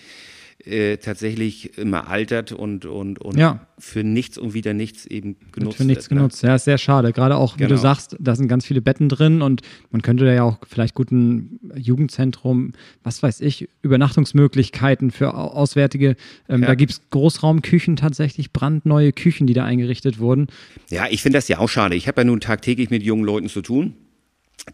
äh, 0.66 0.96
tatsächlich 0.96 1.78
immer 1.78 2.08
altert 2.08 2.52
und, 2.52 2.86
und, 2.86 3.20
und 3.20 3.38
ja. 3.38 3.66
für 3.78 4.02
nichts 4.02 4.36
und 4.36 4.52
wieder 4.52 4.74
nichts 4.74 5.06
eben 5.06 5.36
genutzt 5.52 5.60
wird. 5.60 5.74
Für 5.76 5.84
nichts 5.84 6.04
wird, 6.04 6.12
ne? 6.12 6.18
genutzt, 6.18 6.42
ja, 6.42 6.54
ist 6.54 6.64
sehr 6.64 6.78
schade. 6.78 7.12
Gerade 7.12 7.36
auch, 7.36 7.54
wie 7.54 7.58
genau. 7.58 7.70
du 7.70 7.78
sagst, 7.78 8.16
da 8.18 8.34
sind 8.34 8.48
ganz 8.48 8.66
viele 8.66 8.80
Betten 8.80 9.08
drin 9.08 9.42
und 9.42 9.62
man 9.90 10.02
könnte 10.02 10.24
da 10.24 10.32
ja 10.32 10.42
auch 10.42 10.58
vielleicht 10.66 10.94
gut 10.94 11.12
ein 11.12 11.60
Jugendzentrum, 11.76 12.72
was 13.04 13.22
weiß 13.22 13.40
ich, 13.42 13.68
Übernachtungsmöglichkeiten 13.82 15.10
für 15.10 15.34
Auswärtige. 15.34 16.16
Ähm, 16.48 16.62
ja. 16.62 16.68
Da 16.68 16.74
gibt 16.74 16.92
es 16.92 17.00
Großraumküchen 17.10 17.96
tatsächlich, 17.96 18.52
brandneue 18.52 19.12
Küchen, 19.12 19.46
die 19.46 19.54
da 19.54 19.64
eingerichtet 19.64 20.18
wurden. 20.18 20.48
Ja, 20.90 21.06
ich 21.08 21.22
finde 21.22 21.38
das 21.38 21.48
ja 21.48 21.58
auch 21.58 21.68
schade. 21.68 21.94
Ich 21.94 22.08
habe 22.08 22.22
ja 22.22 22.24
nun 22.24 22.40
tagtäglich 22.40 22.90
mit 22.90 23.02
jungen 23.02 23.24
Leuten 23.24 23.48
zu 23.48 23.62
tun 23.62 23.94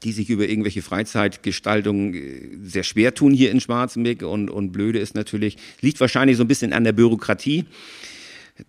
die 0.02 0.12
sich 0.12 0.30
über 0.30 0.48
irgendwelche 0.48 0.82
Freizeitgestaltungen 0.82 2.14
äh, 2.14 2.58
sehr 2.64 2.82
schwer 2.82 3.14
tun 3.14 3.32
hier 3.32 3.50
in 3.50 3.60
Schwarzenberg. 3.60 4.22
Und, 4.22 4.50
und 4.50 4.72
blöde 4.72 4.98
ist 4.98 5.14
natürlich, 5.14 5.56
liegt 5.80 6.00
wahrscheinlich 6.00 6.36
so 6.36 6.44
ein 6.44 6.48
bisschen 6.48 6.72
an 6.72 6.84
der 6.84 6.92
Bürokratie 6.92 7.66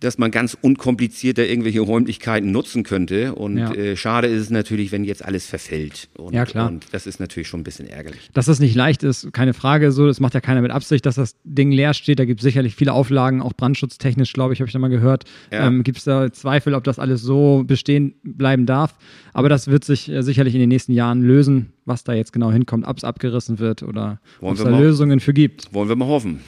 dass 0.00 0.18
man 0.18 0.30
ganz 0.30 0.56
unkompliziert 0.60 1.38
da 1.38 1.42
irgendwelche 1.42 1.80
Räumlichkeiten 1.80 2.50
nutzen 2.50 2.84
könnte. 2.84 3.34
Und 3.34 3.58
ja. 3.58 3.72
äh, 3.72 3.96
schade 3.96 4.28
ist 4.28 4.40
es 4.40 4.50
natürlich, 4.50 4.92
wenn 4.92 5.04
jetzt 5.04 5.24
alles 5.24 5.46
verfällt. 5.46 6.08
Und, 6.16 6.34
ja, 6.34 6.44
klar. 6.44 6.68
Und 6.68 6.86
das 6.92 7.06
ist 7.06 7.20
natürlich 7.20 7.48
schon 7.48 7.60
ein 7.60 7.64
bisschen 7.64 7.86
ärgerlich. 7.86 8.30
Dass 8.32 8.46
das 8.46 8.60
nicht 8.60 8.74
leicht 8.74 9.02
ist, 9.02 9.32
keine 9.32 9.52
Frage. 9.52 9.92
So, 9.92 10.06
das 10.06 10.20
macht 10.20 10.34
ja 10.34 10.40
keiner 10.40 10.62
mit 10.62 10.70
Absicht, 10.70 11.04
dass 11.06 11.16
das 11.16 11.36
Ding 11.44 11.70
leer 11.70 11.94
steht. 11.94 12.18
Da 12.18 12.24
gibt 12.24 12.40
es 12.40 12.44
sicherlich 12.44 12.74
viele 12.74 12.92
Auflagen, 12.92 13.42
auch 13.42 13.52
brandschutztechnisch, 13.52 14.32
glaube 14.32 14.54
ich, 14.54 14.60
habe 14.60 14.68
ich 14.68 14.72
da 14.72 14.78
mal 14.78 14.88
gehört. 14.88 15.24
Ja. 15.52 15.66
Ähm, 15.66 15.82
gibt 15.82 15.98
es 15.98 16.04
da 16.04 16.32
Zweifel, 16.32 16.74
ob 16.74 16.84
das 16.84 16.98
alles 16.98 17.22
so 17.22 17.64
bestehen 17.66 18.14
bleiben 18.22 18.66
darf. 18.66 18.94
Aber 19.32 19.48
das 19.48 19.68
wird 19.68 19.84
sich 19.84 20.10
äh, 20.10 20.22
sicherlich 20.22 20.54
in 20.54 20.60
den 20.60 20.70
nächsten 20.70 20.92
Jahren 20.92 21.22
lösen, 21.22 21.72
was 21.84 22.04
da 22.04 22.14
jetzt 22.14 22.32
genau 22.32 22.50
hinkommt, 22.50 22.86
ob 22.86 22.96
es 22.96 23.04
abgerissen 23.04 23.58
wird 23.58 23.82
oder 23.82 24.20
ob 24.40 24.54
es 24.54 24.64
da 24.64 24.78
Lösungen 24.78 25.20
für 25.20 25.34
gibt. 25.34 25.72
Wollen 25.74 25.88
wir 25.88 25.96
mal 25.96 26.08
hoffen. 26.08 26.40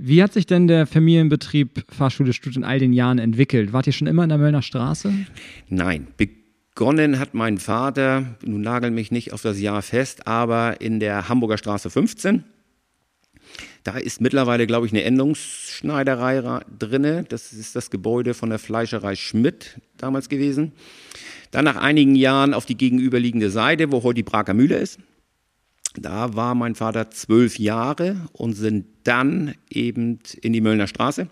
Wie 0.00 0.22
hat 0.22 0.32
sich 0.32 0.46
denn 0.46 0.68
der 0.68 0.86
Familienbetrieb 0.86 1.84
Fahrschule 1.88 2.32
Stutt 2.32 2.54
in 2.54 2.62
all 2.62 2.78
den 2.78 2.92
Jahren 2.92 3.18
entwickelt? 3.18 3.72
Wart 3.72 3.88
ihr 3.88 3.92
schon 3.92 4.06
immer 4.06 4.22
in 4.22 4.28
der 4.28 4.38
Möllner 4.38 4.62
Straße? 4.62 5.12
Nein, 5.68 6.06
begonnen 6.16 7.18
hat 7.18 7.34
mein 7.34 7.58
Vater, 7.58 8.36
nun 8.44 8.60
nagel 8.60 8.92
mich 8.92 9.10
nicht 9.10 9.32
auf 9.32 9.42
das 9.42 9.60
Jahr 9.60 9.82
fest, 9.82 10.28
aber 10.28 10.80
in 10.80 11.00
der 11.00 11.28
Hamburger 11.28 11.58
Straße 11.58 11.90
15. 11.90 12.44
Da 13.82 13.98
ist 13.98 14.20
mittlerweile, 14.20 14.68
glaube 14.68 14.86
ich, 14.86 14.92
eine 14.92 15.02
Endungsschneiderei 15.02 16.60
drin. 16.78 17.26
Das 17.28 17.52
ist 17.52 17.74
das 17.74 17.90
Gebäude 17.90 18.34
von 18.34 18.50
der 18.50 18.60
Fleischerei 18.60 19.16
Schmidt 19.16 19.80
damals 19.96 20.28
gewesen. 20.28 20.70
Dann 21.50 21.64
nach 21.64 21.76
einigen 21.76 22.14
Jahren 22.14 22.54
auf 22.54 22.66
die 22.66 22.76
gegenüberliegende 22.76 23.50
Seite, 23.50 23.90
wo 23.90 24.04
heute 24.04 24.18
die 24.18 24.22
Braker 24.22 24.54
Mühle 24.54 24.76
ist. 24.76 25.00
Da 26.02 26.34
war 26.34 26.54
mein 26.54 26.74
Vater 26.74 27.10
zwölf 27.10 27.58
Jahre 27.58 28.16
und 28.32 28.54
sind 28.54 28.86
dann 29.04 29.54
eben 29.70 30.18
in 30.40 30.52
die 30.52 30.60
Möllner 30.60 30.86
Straße, 30.86 31.28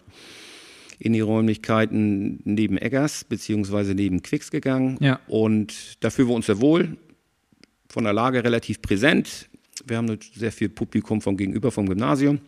in 0.98 1.12
die 1.12 1.20
Räumlichkeiten 1.20 2.40
neben 2.44 2.78
Eggers 2.78 3.24
beziehungsweise 3.24 3.94
neben 3.94 4.22
Quicks 4.22 4.50
gegangen. 4.50 4.96
Ja. 5.00 5.20
Und 5.26 6.02
da 6.02 6.10
fühlen 6.10 6.28
wir 6.28 6.34
uns 6.34 6.46
sehr 6.46 6.60
wohl, 6.60 6.96
von 7.88 8.04
der 8.04 8.12
Lage 8.12 8.44
relativ 8.44 8.82
präsent. 8.82 9.48
Wir 9.86 9.96
haben 9.98 10.18
sehr 10.34 10.52
viel 10.52 10.68
Publikum 10.68 11.20
von 11.20 11.36
gegenüber 11.36 11.70
vom 11.70 11.88
Gymnasium. 11.88 12.40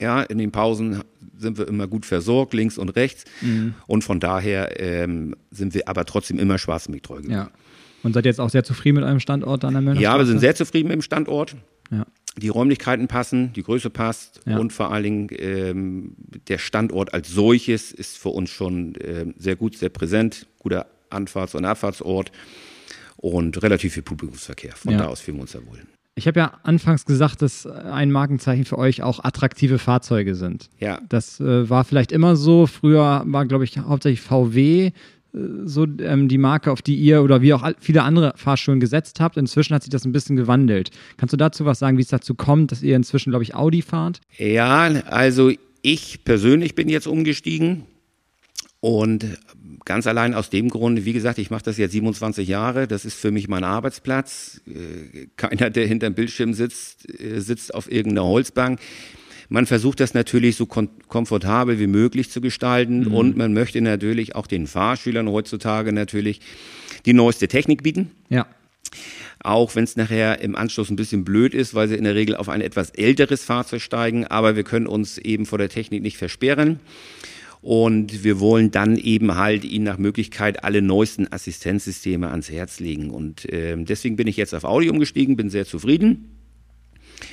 Ja, 0.00 0.22
in 0.22 0.38
den 0.38 0.52
Pausen 0.52 1.02
sind 1.36 1.58
wir 1.58 1.66
immer 1.66 1.88
gut 1.88 2.06
versorgt, 2.06 2.54
links 2.54 2.78
und 2.78 2.90
rechts. 2.90 3.24
Mhm. 3.40 3.74
Und 3.86 4.04
von 4.04 4.20
daher 4.20 4.80
ähm, 4.80 5.34
sind 5.50 5.74
wir 5.74 5.88
aber 5.88 6.04
trotzdem 6.04 6.38
immer 6.38 6.58
Schwarzenbeck 6.58 7.02
treu 7.02 7.20
Ja. 7.28 7.50
Und 8.02 8.12
seid 8.12 8.26
jetzt 8.26 8.40
auch 8.40 8.50
sehr 8.50 8.64
zufrieden 8.64 8.96
mit 8.96 9.04
eurem 9.04 9.20
Standort 9.20 9.64
an 9.64 9.72
der 9.74 9.82
Möllner 9.82 10.00
Ja, 10.00 10.18
wir 10.18 10.26
sind 10.26 10.38
sehr 10.38 10.54
zufrieden 10.54 10.88
mit 10.88 10.94
dem 10.94 11.02
Standort. 11.02 11.56
Ja. 11.90 12.06
Die 12.36 12.48
Räumlichkeiten 12.48 13.08
passen, 13.08 13.52
die 13.54 13.62
Größe 13.62 13.90
passt 13.90 14.40
ja. 14.46 14.58
und 14.58 14.72
vor 14.72 14.92
allen 14.92 15.02
Dingen 15.02 15.28
ähm, 15.32 16.12
der 16.46 16.58
Standort 16.58 17.12
als 17.12 17.28
solches 17.28 17.90
ist 17.90 18.18
für 18.18 18.28
uns 18.28 18.50
schon 18.50 18.94
äh, 18.96 19.26
sehr 19.36 19.56
gut, 19.56 19.76
sehr 19.76 19.88
präsent, 19.88 20.46
guter 20.58 20.86
Anfahrts- 21.10 21.54
und 21.56 21.64
Abfahrtsort 21.64 22.30
und 23.16 23.60
relativ 23.62 23.94
viel 23.94 24.02
Publikumsverkehr. 24.02 24.76
Von 24.76 24.92
ja. 24.92 24.98
da 24.98 25.06
aus 25.06 25.20
fühlen 25.20 25.38
wir 25.38 25.42
uns 25.42 25.52
sehr 25.52 25.66
wohl. 25.66 25.80
Ich 26.14 26.26
habe 26.26 26.40
ja 26.40 26.52
anfangs 26.64 27.04
gesagt, 27.04 27.42
dass 27.42 27.64
ein 27.64 28.10
Markenzeichen 28.10 28.64
für 28.64 28.76
euch 28.76 29.02
auch 29.02 29.22
attraktive 29.22 29.78
Fahrzeuge 29.78 30.34
sind. 30.34 30.68
Ja. 30.80 31.00
Das 31.08 31.38
äh, 31.38 31.70
war 31.70 31.84
vielleicht 31.84 32.10
immer 32.10 32.34
so. 32.34 32.66
Früher 32.66 33.22
war, 33.24 33.46
glaube 33.46 33.62
ich, 33.62 33.78
hauptsächlich 33.78 34.20
VW 34.20 34.90
so 35.32 35.86
ähm, 36.00 36.28
die 36.28 36.38
Marke, 36.38 36.72
auf 36.72 36.82
die 36.82 36.96
ihr 36.96 37.22
oder 37.22 37.42
wie 37.42 37.52
auch 37.52 37.68
viele 37.80 38.02
andere 38.02 38.32
Fahrschulen 38.36 38.80
gesetzt 38.80 39.20
habt. 39.20 39.36
Inzwischen 39.36 39.74
hat 39.74 39.82
sich 39.82 39.90
das 39.90 40.04
ein 40.04 40.12
bisschen 40.12 40.36
gewandelt. 40.36 40.90
Kannst 41.16 41.32
du 41.32 41.36
dazu 41.36 41.64
was 41.64 41.78
sagen, 41.78 41.98
wie 41.98 42.02
es 42.02 42.08
dazu 42.08 42.34
kommt, 42.34 42.72
dass 42.72 42.82
ihr 42.82 42.96
inzwischen, 42.96 43.30
glaube 43.30 43.42
ich, 43.42 43.54
Audi 43.54 43.82
fahrt? 43.82 44.20
Ja, 44.38 44.84
also 45.06 45.52
ich 45.82 46.24
persönlich 46.24 46.74
bin 46.74 46.88
jetzt 46.88 47.06
umgestiegen 47.06 47.84
und 48.80 49.26
ganz 49.84 50.06
allein 50.06 50.34
aus 50.34 50.50
dem 50.50 50.68
Grund, 50.68 51.04
wie 51.04 51.12
gesagt, 51.12 51.38
ich 51.38 51.50
mache 51.50 51.64
das 51.64 51.78
jetzt 51.78 51.92
27 51.92 52.46
Jahre, 52.46 52.86
das 52.86 53.04
ist 53.04 53.14
für 53.14 53.30
mich 53.30 53.48
mein 53.48 53.64
Arbeitsplatz. 53.64 54.60
Äh, 54.66 55.28
keiner, 55.36 55.70
der 55.70 55.86
hinterm 55.86 56.14
Bildschirm 56.14 56.54
sitzt, 56.54 57.08
äh, 57.20 57.40
sitzt 57.40 57.74
auf 57.74 57.90
irgendeiner 57.90 58.26
Holzbank. 58.26 58.80
Man 59.48 59.66
versucht 59.66 60.00
das 60.00 60.14
natürlich 60.14 60.56
so 60.56 60.66
kom 60.66 60.90
komfortabel 61.08 61.78
wie 61.78 61.86
möglich 61.86 62.30
zu 62.30 62.40
gestalten 62.40 63.00
mhm. 63.00 63.14
und 63.14 63.36
man 63.36 63.52
möchte 63.54 63.80
natürlich 63.80 64.34
auch 64.34 64.46
den 64.46 64.66
Fahrschülern 64.66 65.28
heutzutage 65.28 65.92
natürlich 65.92 66.40
die 67.06 67.14
neueste 67.14 67.48
Technik 67.48 67.82
bieten. 67.82 68.10
Ja. 68.28 68.46
Auch 69.40 69.74
wenn 69.76 69.84
es 69.84 69.96
nachher 69.96 70.40
im 70.40 70.56
Anschluss 70.56 70.90
ein 70.90 70.96
bisschen 70.96 71.24
blöd 71.24 71.54
ist, 71.54 71.74
weil 71.74 71.88
sie 71.88 71.94
in 71.94 72.04
der 72.04 72.14
Regel 72.14 72.36
auf 72.36 72.48
ein 72.48 72.60
etwas 72.60 72.90
älteres 72.90 73.44
Fahrzeug 73.44 73.80
steigen, 73.80 74.26
aber 74.26 74.56
wir 74.56 74.64
können 74.64 74.86
uns 74.86 75.16
eben 75.16 75.46
vor 75.46 75.58
der 75.58 75.68
Technik 75.68 76.02
nicht 76.02 76.18
versperren. 76.18 76.80
Und 77.60 78.22
wir 78.22 78.38
wollen 78.38 78.70
dann 78.70 78.96
eben 78.96 79.34
halt 79.34 79.64
ihnen 79.64 79.84
nach 79.84 79.98
Möglichkeit 79.98 80.62
alle 80.62 80.80
neuesten 80.80 81.32
Assistenzsysteme 81.32 82.30
ans 82.30 82.50
Herz 82.50 82.78
legen. 82.78 83.10
Und 83.10 83.52
äh, 83.52 83.76
deswegen 83.76 84.16
bin 84.16 84.28
ich 84.28 84.36
jetzt 84.36 84.54
auf 84.54 84.64
Audi 84.64 84.90
umgestiegen, 84.90 85.36
bin 85.36 85.50
sehr 85.50 85.66
zufrieden. 85.66 86.36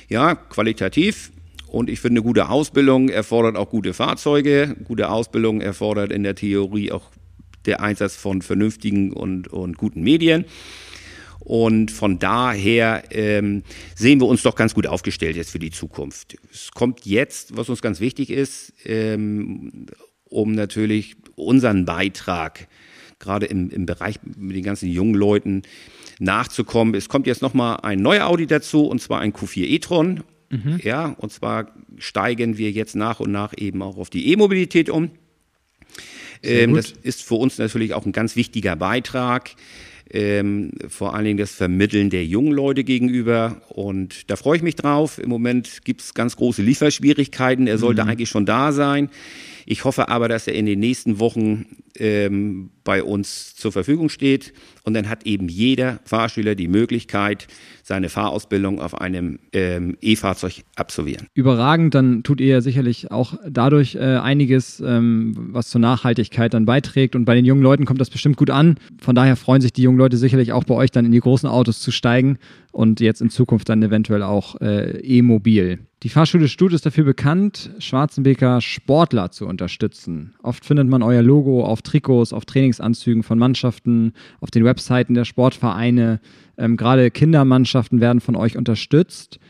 Ja, 0.08 0.34
qualitativ. 0.34 1.30
Und 1.68 1.90
ich 1.90 2.00
finde, 2.00 2.22
gute 2.22 2.48
Ausbildung 2.48 3.08
erfordert 3.08 3.56
auch 3.56 3.70
gute 3.70 3.92
Fahrzeuge. 3.92 4.76
Gute 4.84 5.10
Ausbildung 5.10 5.60
erfordert 5.60 6.12
in 6.12 6.22
der 6.22 6.34
Theorie 6.34 6.92
auch 6.92 7.10
der 7.66 7.80
Einsatz 7.80 8.16
von 8.16 8.42
vernünftigen 8.42 9.12
und, 9.12 9.48
und 9.48 9.76
guten 9.76 10.02
Medien. 10.02 10.44
Und 11.40 11.90
von 11.90 12.18
daher 12.18 13.04
ähm, 13.10 13.62
sehen 13.94 14.20
wir 14.20 14.26
uns 14.26 14.42
doch 14.42 14.56
ganz 14.56 14.74
gut 14.74 14.86
aufgestellt 14.86 15.36
jetzt 15.36 15.50
für 15.50 15.58
die 15.58 15.70
Zukunft. 15.70 16.36
Es 16.52 16.72
kommt 16.72 17.06
jetzt, 17.06 17.56
was 17.56 17.68
uns 17.68 17.82
ganz 17.82 18.00
wichtig 18.00 18.30
ist, 18.30 18.72
ähm, 18.84 19.86
um 20.24 20.52
natürlich 20.52 21.16
unseren 21.36 21.84
Beitrag 21.84 22.66
gerade 23.18 23.46
im, 23.46 23.70
im 23.70 23.86
Bereich 23.86 24.18
mit 24.36 24.56
den 24.56 24.64
ganzen 24.64 24.88
jungen 24.88 25.14
Leuten 25.14 25.62
nachzukommen. 26.18 26.94
Es 26.94 27.08
kommt 27.08 27.26
jetzt 27.26 27.42
nochmal 27.42 27.78
ein 27.82 28.00
neuer 28.00 28.26
Audi 28.26 28.46
dazu, 28.46 28.86
und 28.86 29.00
zwar 29.00 29.20
ein 29.20 29.32
Q4 29.32 29.66
e-tron. 29.66 30.24
Mhm. 30.50 30.80
Ja, 30.82 31.14
und 31.18 31.32
zwar 31.32 31.72
steigen 31.98 32.58
wir 32.58 32.70
jetzt 32.70 32.94
nach 32.94 33.20
und 33.20 33.32
nach 33.32 33.52
eben 33.56 33.82
auch 33.82 33.96
auf 33.96 34.10
die 34.10 34.32
E-Mobilität 34.32 34.90
um. 34.90 35.10
Ähm, 36.42 36.74
das 36.74 36.92
ist 37.02 37.22
für 37.22 37.34
uns 37.34 37.58
natürlich 37.58 37.94
auch 37.94 38.06
ein 38.06 38.12
ganz 38.12 38.36
wichtiger 38.36 38.76
Beitrag. 38.76 39.50
Ähm, 40.08 40.70
vor 40.88 41.14
allen 41.14 41.24
Dingen 41.24 41.38
das 41.38 41.50
Vermitteln 41.50 42.10
der 42.10 42.24
jungen 42.24 42.52
Leute 42.52 42.84
gegenüber. 42.84 43.60
Und 43.68 44.30
da 44.30 44.36
freue 44.36 44.56
ich 44.56 44.62
mich 44.62 44.76
drauf. 44.76 45.18
Im 45.18 45.28
Moment 45.28 45.84
gibt 45.84 46.00
es 46.00 46.14
ganz 46.14 46.36
große 46.36 46.62
Lieferschwierigkeiten. 46.62 47.66
Er 47.66 47.78
sollte 47.78 48.04
mhm. 48.04 48.10
eigentlich 48.10 48.28
schon 48.28 48.46
da 48.46 48.70
sein. 48.70 49.10
Ich 49.64 49.84
hoffe 49.84 50.08
aber, 50.08 50.28
dass 50.28 50.46
er 50.46 50.54
in 50.54 50.66
den 50.66 50.78
nächsten 50.78 51.18
Wochen 51.18 51.66
ähm, 51.98 52.70
bei 52.84 53.02
uns 53.02 53.54
zur 53.56 53.72
Verfügung 53.72 54.08
steht. 54.08 54.52
Und 54.84 54.94
dann 54.94 55.08
hat 55.08 55.26
eben 55.26 55.48
jeder 55.48 55.98
Fahrschüler 56.04 56.54
die 56.54 56.68
Möglichkeit, 56.68 57.48
seine 57.82 58.08
Fahrausbildung 58.08 58.80
auf 58.80 59.00
einem 59.00 59.38
ähm, 59.52 59.96
E-Fahrzeug 60.00 60.64
absolvieren. 60.76 61.26
Überragend, 61.34 61.94
dann 61.94 62.22
tut 62.22 62.40
ihr 62.40 62.46
ja 62.46 62.60
sicherlich 62.60 63.10
auch 63.10 63.34
dadurch 63.48 63.96
äh, 63.96 64.16
einiges, 64.16 64.80
ähm, 64.80 65.34
was 65.50 65.68
zur 65.68 65.80
Nachhaltigkeit 65.80 66.54
dann 66.54 66.66
beiträgt. 66.66 67.16
Und 67.16 67.24
bei 67.24 67.34
den 67.34 67.44
jungen 67.44 67.62
Leuten 67.62 67.84
kommt 67.84 68.00
das 68.00 68.10
bestimmt 68.10 68.36
gut 68.36 68.50
an. 68.50 68.76
Von 69.00 69.14
daher 69.14 69.36
freuen 69.36 69.60
sich 69.60 69.72
die 69.72 69.82
jungen 69.82 69.98
Leute 69.98 70.16
sicherlich 70.16 70.52
auch 70.52 70.64
bei 70.64 70.74
euch 70.74 70.90
dann 70.90 71.04
in 71.04 71.12
die 71.12 71.20
großen 71.20 71.48
Autos 71.48 71.80
zu 71.80 71.90
steigen 71.90 72.38
und 72.76 73.00
jetzt 73.00 73.22
in 73.22 73.30
Zukunft 73.30 73.70
dann 73.70 73.82
eventuell 73.82 74.22
auch 74.22 74.60
äh, 74.60 75.00
E-Mobil. 75.00 75.78
Die 76.02 76.10
Fahrschule 76.10 76.46
Stut 76.46 76.74
ist 76.74 76.84
dafür 76.84 77.04
bekannt, 77.04 77.70
Schwarzenbeker 77.78 78.60
Sportler 78.60 79.30
zu 79.30 79.46
unterstützen. 79.46 80.34
Oft 80.42 80.66
findet 80.66 80.86
man 80.86 81.02
euer 81.02 81.22
Logo 81.22 81.64
auf 81.64 81.80
Trikots, 81.80 82.34
auf 82.34 82.44
Trainingsanzügen 82.44 83.22
von 83.22 83.38
Mannschaften, 83.38 84.12
auf 84.40 84.50
den 84.50 84.62
Webseiten 84.62 85.14
der 85.14 85.24
Sportvereine. 85.24 86.20
Ähm, 86.58 86.76
Gerade 86.76 87.10
Kindermannschaften 87.10 88.02
werden 88.02 88.20
von 88.20 88.36
euch 88.36 88.58
unterstützt 88.58 89.40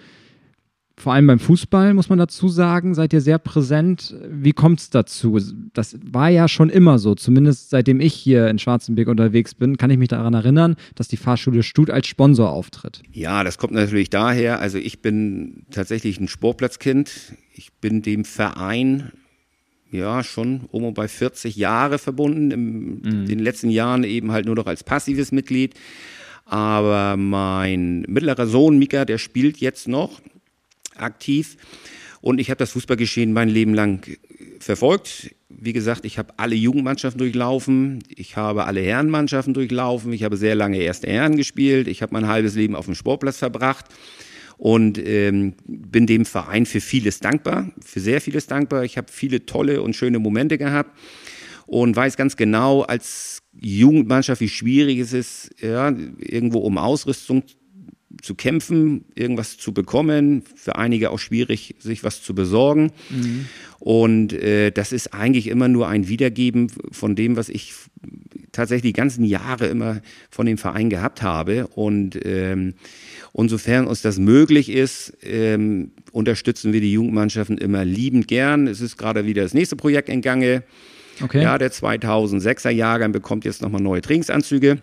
vor 0.99 1.13
allem 1.13 1.27
beim 1.27 1.39
Fußball, 1.39 1.93
muss 1.93 2.09
man 2.09 2.19
dazu 2.19 2.49
sagen, 2.49 2.95
seid 2.95 3.13
ihr 3.13 3.21
sehr 3.21 3.39
präsent. 3.39 4.17
Wie 4.31 4.53
kommt 4.53 4.81
es 4.81 4.91
dazu? 4.91 5.39
Das 5.75 5.99
war 6.03 6.31
ja 6.31 6.49
schon 6.49 6.71
immer 6.71 6.99
so. 6.99 7.15
Zumindest 7.15 7.69
seitdem 7.69 8.01
ich 8.01 8.15
hier 8.15 8.49
in 8.49 8.59
Schwarzenberg 8.59 9.09
unterwegs 9.09 9.55
bin, 9.55 9.77
kann 9.77 9.91
ich 9.91 9.99
mich 9.99 10.09
daran 10.09 10.33
erinnern, 10.33 10.77
dass 10.95 11.09
die 11.09 11.19
Fahrschule 11.19 11.63
Stut 11.63 11.91
als 11.91 12.07
Sponsor 12.07 12.51
auftritt. 12.51 13.03
Ja, 13.13 13.45
das 13.45 13.59
kommt 13.59 13.75
natürlich 13.75 14.09
daher. 14.09 14.61
Also 14.61 14.79
ich 14.79 15.03
bin 15.03 15.67
tatsächlich 15.71 16.19
ein 16.19 16.29
Sportplatzkind. 16.29 17.35
Ich 17.53 17.75
bin 17.75 18.01
dem 18.01 18.25
Verein 18.25 19.13
ja 19.91 20.25
schon 20.25 20.63
um 20.71 20.95
bei 20.95 21.09
40 21.09 21.57
Jahre 21.57 21.99
verbunden. 21.99 22.51
In 22.51 23.01
mhm. 23.03 23.27
den 23.27 23.39
letzten 23.39 23.69
Jahren 23.69 24.03
eben 24.03 24.33
halt 24.33 24.47
nur 24.47 24.55
noch 24.55 24.67
als 24.67 24.83
passives 24.83 25.31
Mitglied. 25.31 25.75
Aber 26.47 27.19
mein 27.19 28.03
mittlerer 28.09 28.47
Sohn 28.47 28.79
Mika, 28.79 29.05
der 29.05 29.19
spielt 29.19 29.59
jetzt 29.59 29.89
noch 29.89 30.23
aktiv. 30.99 31.57
Und 32.21 32.41
ich 32.41 32.51
habe 32.51 32.59
das 32.59 32.73
Fußballgeschehen 32.73 33.33
mein 33.33 33.49
Leben 33.49 33.75
lang 33.75 34.05
verfolgt. 34.59 35.35
Wie 35.49 35.73
gesagt, 35.73 36.05
ich 36.05 36.19
habe 36.19 36.35
alle 36.39 36.55
Jugendmannschaften 36.55 37.19
durchlaufen, 37.19 38.03
ich 38.09 38.37
habe 38.37 38.65
alle 38.65 38.81
Herrenmannschaften 38.81 39.55
durchlaufen, 39.55 40.13
ich 40.13 40.25
habe 40.25 40.37
sehr 40.37 40.55
lange 40.55 40.79
erste 40.79 41.07
Herren 41.07 41.37
gespielt, 41.37 41.89
ich 41.89 42.03
habe 42.03 42.13
mein 42.13 42.27
halbes 42.27 42.57
Leben 42.57 42.75
auf 42.75 42.87
dem 42.87 42.95
Sportplatz 42.95 43.39
verbracht 43.39 43.87
und 44.59 44.99
ähm, 44.99 45.55
bin 45.67 46.07
dem 46.07 46.25
Verein 46.25 46.67
für 46.67 46.81
vieles 46.81 47.21
dankbar, 47.21 47.71
für 47.81 48.01
sehr 48.01 48.21
vieles 48.21 48.47
dankbar. 48.47 48.85
Ich 48.85 48.97
habe 48.97 49.07
viele 49.13 49.47
tolle 49.47 49.83
und 49.83 49.95
schöne 49.95 50.19
Momente 50.19 50.59
gehabt 50.59 50.99
und 51.67 51.95
weiß 51.95 52.17
ganz 52.17 52.37
genau 52.37 52.83
als 52.83 53.43
Jugendmannschaft, 53.53 54.41
wie 54.41 54.49
schwierig 54.49 54.99
es 54.99 55.13
ist, 55.13 55.51
ja, 55.61 55.95
irgendwo 56.19 56.59
um 56.59 56.79
Ausrüstung 56.79 57.43
zu 58.23 58.35
kämpfen, 58.35 59.05
irgendwas 59.15 59.57
zu 59.57 59.73
bekommen, 59.73 60.43
für 60.55 60.77
einige 60.77 61.11
auch 61.11 61.19
schwierig, 61.19 61.75
sich 61.79 62.05
was 62.05 62.23
zu 62.23 62.35
besorgen. 62.35 62.93
Mhm. 63.11 63.47
Und 63.79 64.33
äh, 64.33 64.71
das 64.71 64.93
ist 64.93 65.15
eigentlich 65.15 65.49
immer 65.49 65.69
nur 65.69 65.89
ein 65.89 66.09
Wiedergeben 66.09 66.71
von 66.91 67.15
dem, 67.15 67.37
was 67.37 67.49
ich 67.49 67.75
tatsächlich 68.53 68.95
die 68.95 68.99
ganzen 68.99 69.25
Jahre 69.25 69.67
immer 69.67 70.01
von 70.31 70.47
dem 70.47 70.59
Verein 70.59 70.91
gehabt 70.91 71.23
habe. 71.23 71.67
Und 71.69 72.19
ähm, 72.25 72.75
insofern 73.35 73.87
uns 73.87 74.03
das 74.03 74.19
möglich 74.19 74.71
ist, 74.71 75.17
ähm, 75.23 75.93
unterstützen 76.13 76.73
wir 76.73 76.81
die 76.81 76.93
Jugendmannschaften 76.93 77.59
immer 77.59 77.85
liebend 77.85 78.29
gern. 78.29 78.67
Es 78.67 78.81
ist 78.81 78.97
gerade 78.97 79.27
wieder 79.27 79.43
das 79.43 79.55
nächste 79.55 79.77
Projekt 79.77 80.09
in 80.09 80.23
Gange. 80.23 80.63
Okay. 81.23 81.43
Ja, 81.43 81.59
der 81.59 81.71
2006er 81.71 82.71
Jahrgang 82.71 83.13
bekommt 83.13 83.45
jetzt 83.45 83.63
nochmal 83.63 83.83
neue 83.83 84.01
Trainingsanzüge. 84.01 84.79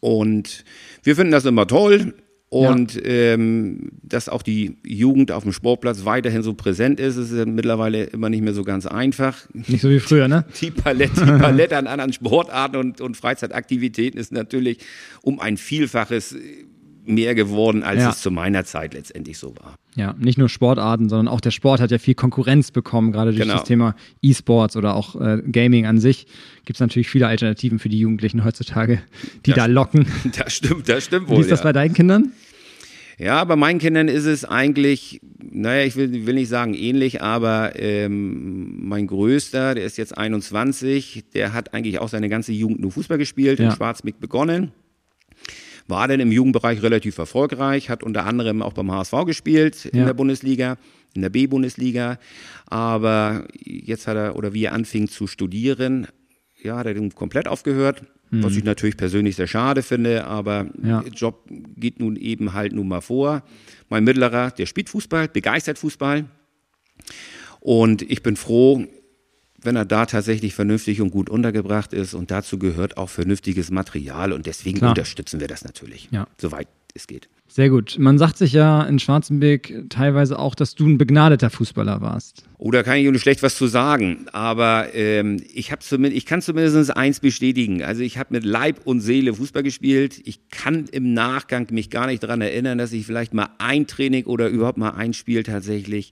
Und 0.00 0.64
wir 1.02 1.16
finden 1.16 1.32
das 1.32 1.44
immer 1.44 1.66
toll. 1.66 2.14
Und 2.54 2.94
ja. 2.94 3.02
ähm, 3.04 3.90
dass 4.04 4.28
auch 4.28 4.42
die 4.42 4.76
Jugend 4.86 5.32
auf 5.32 5.42
dem 5.42 5.52
Sportplatz 5.52 6.04
weiterhin 6.04 6.44
so 6.44 6.54
präsent 6.54 7.00
ist, 7.00 7.16
ist 7.16 7.32
ja 7.32 7.46
mittlerweile 7.46 8.04
immer 8.04 8.30
nicht 8.30 8.42
mehr 8.42 8.54
so 8.54 8.62
ganz 8.62 8.86
einfach. 8.86 9.48
Nicht 9.52 9.80
so 9.80 9.90
wie 9.90 9.98
früher, 9.98 10.28
ne? 10.28 10.44
Die 10.60 10.70
Palette, 10.70 11.20
die 11.20 11.32
Palette 11.32 11.76
an 11.76 11.88
anderen 11.88 12.12
Sportarten 12.12 12.76
und, 12.76 13.00
und 13.00 13.16
Freizeitaktivitäten 13.16 14.20
ist 14.20 14.30
natürlich 14.30 14.78
um 15.22 15.40
ein 15.40 15.56
Vielfaches 15.56 16.36
mehr 17.06 17.34
geworden, 17.34 17.82
als 17.82 18.00
ja. 18.00 18.10
es 18.10 18.20
zu 18.20 18.30
meiner 18.30 18.64
Zeit 18.64 18.94
letztendlich 18.94 19.38
so 19.38 19.54
war. 19.56 19.74
Ja, 19.96 20.14
nicht 20.18 20.38
nur 20.38 20.48
Sportarten, 20.48 21.08
sondern 21.08 21.28
auch 21.28 21.40
der 21.40 21.50
Sport 21.50 21.80
hat 21.80 21.90
ja 21.90 21.98
viel 21.98 22.14
Konkurrenz 22.14 22.70
bekommen, 22.70 23.12
gerade 23.12 23.32
durch 23.32 23.42
genau. 23.42 23.54
das 23.54 23.64
Thema 23.64 23.94
E-Sports 24.22 24.76
oder 24.76 24.94
auch 24.94 25.20
äh, 25.20 25.42
Gaming 25.50 25.86
an 25.86 25.98
sich. 25.98 26.26
Gibt 26.64 26.76
es 26.76 26.80
natürlich 26.80 27.08
viele 27.08 27.26
Alternativen 27.26 27.78
für 27.78 27.88
die 27.88 27.98
Jugendlichen 27.98 28.44
heutzutage, 28.44 29.02
die 29.46 29.50
das, 29.50 29.56
da 29.56 29.66
locken. 29.66 30.06
Das 30.36 30.54
stimmt, 30.54 30.88
das 30.88 31.04
stimmt 31.04 31.28
wohl. 31.28 31.38
Wie 31.38 31.40
ist 31.42 31.50
das 31.50 31.60
ja. 31.60 31.64
bei 31.64 31.72
deinen 31.72 31.94
Kindern? 31.94 32.32
Ja, 33.18 33.44
bei 33.44 33.56
meinen 33.56 33.78
Kindern 33.78 34.08
ist 34.08 34.24
es 34.24 34.44
eigentlich, 34.44 35.20
naja, 35.38 35.84
ich 35.84 35.96
will, 35.96 36.26
will 36.26 36.34
nicht 36.34 36.48
sagen 36.48 36.74
ähnlich, 36.74 37.22
aber 37.22 37.78
ähm, 37.78 38.88
mein 38.88 39.06
Größter, 39.06 39.74
der 39.74 39.84
ist 39.84 39.98
jetzt 39.98 40.16
21, 40.18 41.24
der 41.32 41.52
hat 41.52 41.74
eigentlich 41.74 42.00
auch 42.00 42.08
seine 42.08 42.28
ganze 42.28 42.52
Jugend 42.52 42.80
nur 42.80 42.90
Fußball 42.90 43.18
gespielt, 43.18 43.60
ja. 43.60 43.66
in 43.66 43.76
Schwarzmick 43.76 44.18
begonnen 44.18 44.72
war 45.86 46.08
dann 46.08 46.20
im 46.20 46.32
Jugendbereich 46.32 46.82
relativ 46.82 47.18
erfolgreich, 47.18 47.90
hat 47.90 48.02
unter 48.02 48.24
anderem 48.24 48.62
auch 48.62 48.72
beim 48.72 48.90
HSV 48.90 49.12
gespielt 49.26 49.84
in 49.86 50.00
ja. 50.00 50.06
der 50.06 50.14
Bundesliga, 50.14 50.76
in 51.14 51.22
der 51.22 51.28
B-Bundesliga. 51.28 52.18
Aber 52.66 53.46
jetzt 53.62 54.06
hat 54.06 54.16
er, 54.16 54.36
oder 54.36 54.54
wie 54.54 54.64
er 54.64 54.72
anfing 54.72 55.08
zu 55.08 55.26
studieren, 55.26 56.06
ja, 56.62 56.78
hat 56.78 56.86
er 56.86 57.10
komplett 57.10 57.48
aufgehört. 57.48 58.02
Mhm. 58.30 58.42
Was 58.42 58.56
ich 58.56 58.64
natürlich 58.64 58.96
persönlich 58.96 59.36
sehr 59.36 59.46
schade 59.46 59.82
finde, 59.82 60.24
aber 60.24 60.66
ja. 60.82 61.02
der 61.02 61.12
Job 61.12 61.48
geht 61.76 62.00
nun 62.00 62.16
eben 62.16 62.52
halt 62.52 62.72
nun 62.72 62.88
mal 62.88 63.00
vor. 63.00 63.42
Mein 63.88 64.04
Mittlerer, 64.04 64.50
der 64.50 64.66
spielt 64.66 64.88
Fußball, 64.88 65.28
begeistert 65.28 65.78
Fußball. 65.78 66.24
Und 67.60 68.02
ich 68.02 68.22
bin 68.22 68.36
froh, 68.36 68.84
wenn 69.62 69.76
er 69.76 69.84
da 69.84 70.06
tatsächlich 70.06 70.54
vernünftig 70.54 71.00
und 71.00 71.10
gut 71.10 71.30
untergebracht 71.30 71.92
ist. 71.92 72.14
Und 72.14 72.30
dazu 72.30 72.58
gehört 72.58 72.96
auch 72.96 73.08
vernünftiges 73.08 73.70
Material. 73.70 74.32
Und 74.32 74.46
deswegen 74.46 74.78
Klar. 74.78 74.90
unterstützen 74.90 75.40
wir 75.40 75.48
das 75.48 75.64
natürlich, 75.64 76.08
ja. 76.10 76.26
soweit 76.38 76.68
es 76.94 77.06
geht. 77.06 77.28
Sehr 77.54 77.70
gut. 77.70 77.98
Man 78.00 78.18
sagt 78.18 78.36
sich 78.36 78.52
ja 78.52 78.82
in 78.82 78.98
Schwarzenberg 78.98 79.72
teilweise 79.88 80.40
auch, 80.40 80.56
dass 80.56 80.74
du 80.74 80.88
ein 80.88 80.98
begnadeter 80.98 81.50
Fußballer 81.50 82.00
warst. 82.00 82.42
Oh, 82.58 82.72
da 82.72 82.82
kann 82.82 82.96
ich 82.96 83.08
nicht 83.08 83.20
schlecht 83.20 83.44
was 83.44 83.54
zu 83.54 83.68
sagen. 83.68 84.26
Aber 84.32 84.92
ähm, 84.92 85.40
ich, 85.54 85.72
zumindest, 85.78 86.16
ich 86.16 86.26
kann 86.26 86.42
zumindest 86.42 86.96
eins 86.96 87.20
bestätigen. 87.20 87.84
Also 87.84 88.02
ich 88.02 88.18
habe 88.18 88.34
mit 88.34 88.44
Leib 88.44 88.80
und 88.86 89.02
Seele 89.02 89.34
Fußball 89.34 89.62
gespielt. 89.62 90.20
Ich 90.24 90.48
kann 90.48 90.86
im 90.90 91.14
Nachgang 91.14 91.68
mich 91.70 91.90
gar 91.90 92.08
nicht 92.08 92.24
daran 92.24 92.40
erinnern, 92.40 92.76
dass 92.76 92.92
ich 92.92 93.06
vielleicht 93.06 93.34
mal 93.34 93.50
ein 93.58 93.86
Training 93.86 94.24
oder 94.24 94.48
überhaupt 94.48 94.76
mal 94.76 94.90
ein 94.90 95.12
Spiel 95.12 95.44
tatsächlich 95.44 96.10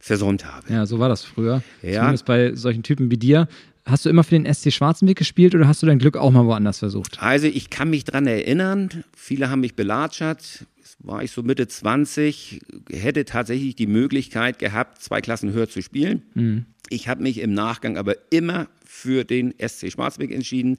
versäumt 0.00 0.46
habe. 0.46 0.72
Ja, 0.72 0.86
so 0.86 0.98
war 0.98 1.10
das 1.10 1.22
früher. 1.22 1.62
Ja. 1.82 1.96
Zumindest 1.96 2.24
bei 2.24 2.54
solchen 2.54 2.82
Typen 2.82 3.10
wie 3.10 3.18
dir. 3.18 3.46
Hast 3.84 4.06
du 4.06 4.08
immer 4.08 4.24
für 4.24 4.38
den 4.38 4.52
SC 4.52 4.72
Schwarzenberg 4.72 5.18
gespielt 5.18 5.54
oder 5.54 5.68
hast 5.68 5.82
du 5.82 5.86
dein 5.86 5.98
Glück 5.98 6.16
auch 6.16 6.30
mal 6.30 6.46
woanders 6.46 6.78
versucht? 6.78 7.22
Also 7.22 7.46
ich 7.46 7.68
kann 7.68 7.90
mich 7.90 8.04
daran 8.04 8.26
erinnern, 8.26 9.04
viele 9.14 9.50
haben 9.50 9.60
mich 9.60 9.74
belatschert, 9.76 10.66
war 10.98 11.22
ich 11.22 11.30
so 11.30 11.42
Mitte 11.42 11.68
20, 11.68 12.60
hätte 12.90 13.24
tatsächlich 13.24 13.76
die 13.76 13.86
Möglichkeit 13.86 14.58
gehabt, 14.58 15.00
zwei 15.00 15.20
Klassen 15.20 15.52
höher 15.52 15.68
zu 15.68 15.80
spielen. 15.80 16.22
Mhm. 16.34 16.66
Ich 16.90 17.08
habe 17.08 17.22
mich 17.22 17.38
im 17.38 17.52
Nachgang 17.52 17.96
aber 17.96 18.16
immer 18.30 18.68
für 18.84 19.24
den 19.24 19.54
SC 19.58 19.92
Schwarzweg 19.92 20.32
entschieden. 20.32 20.76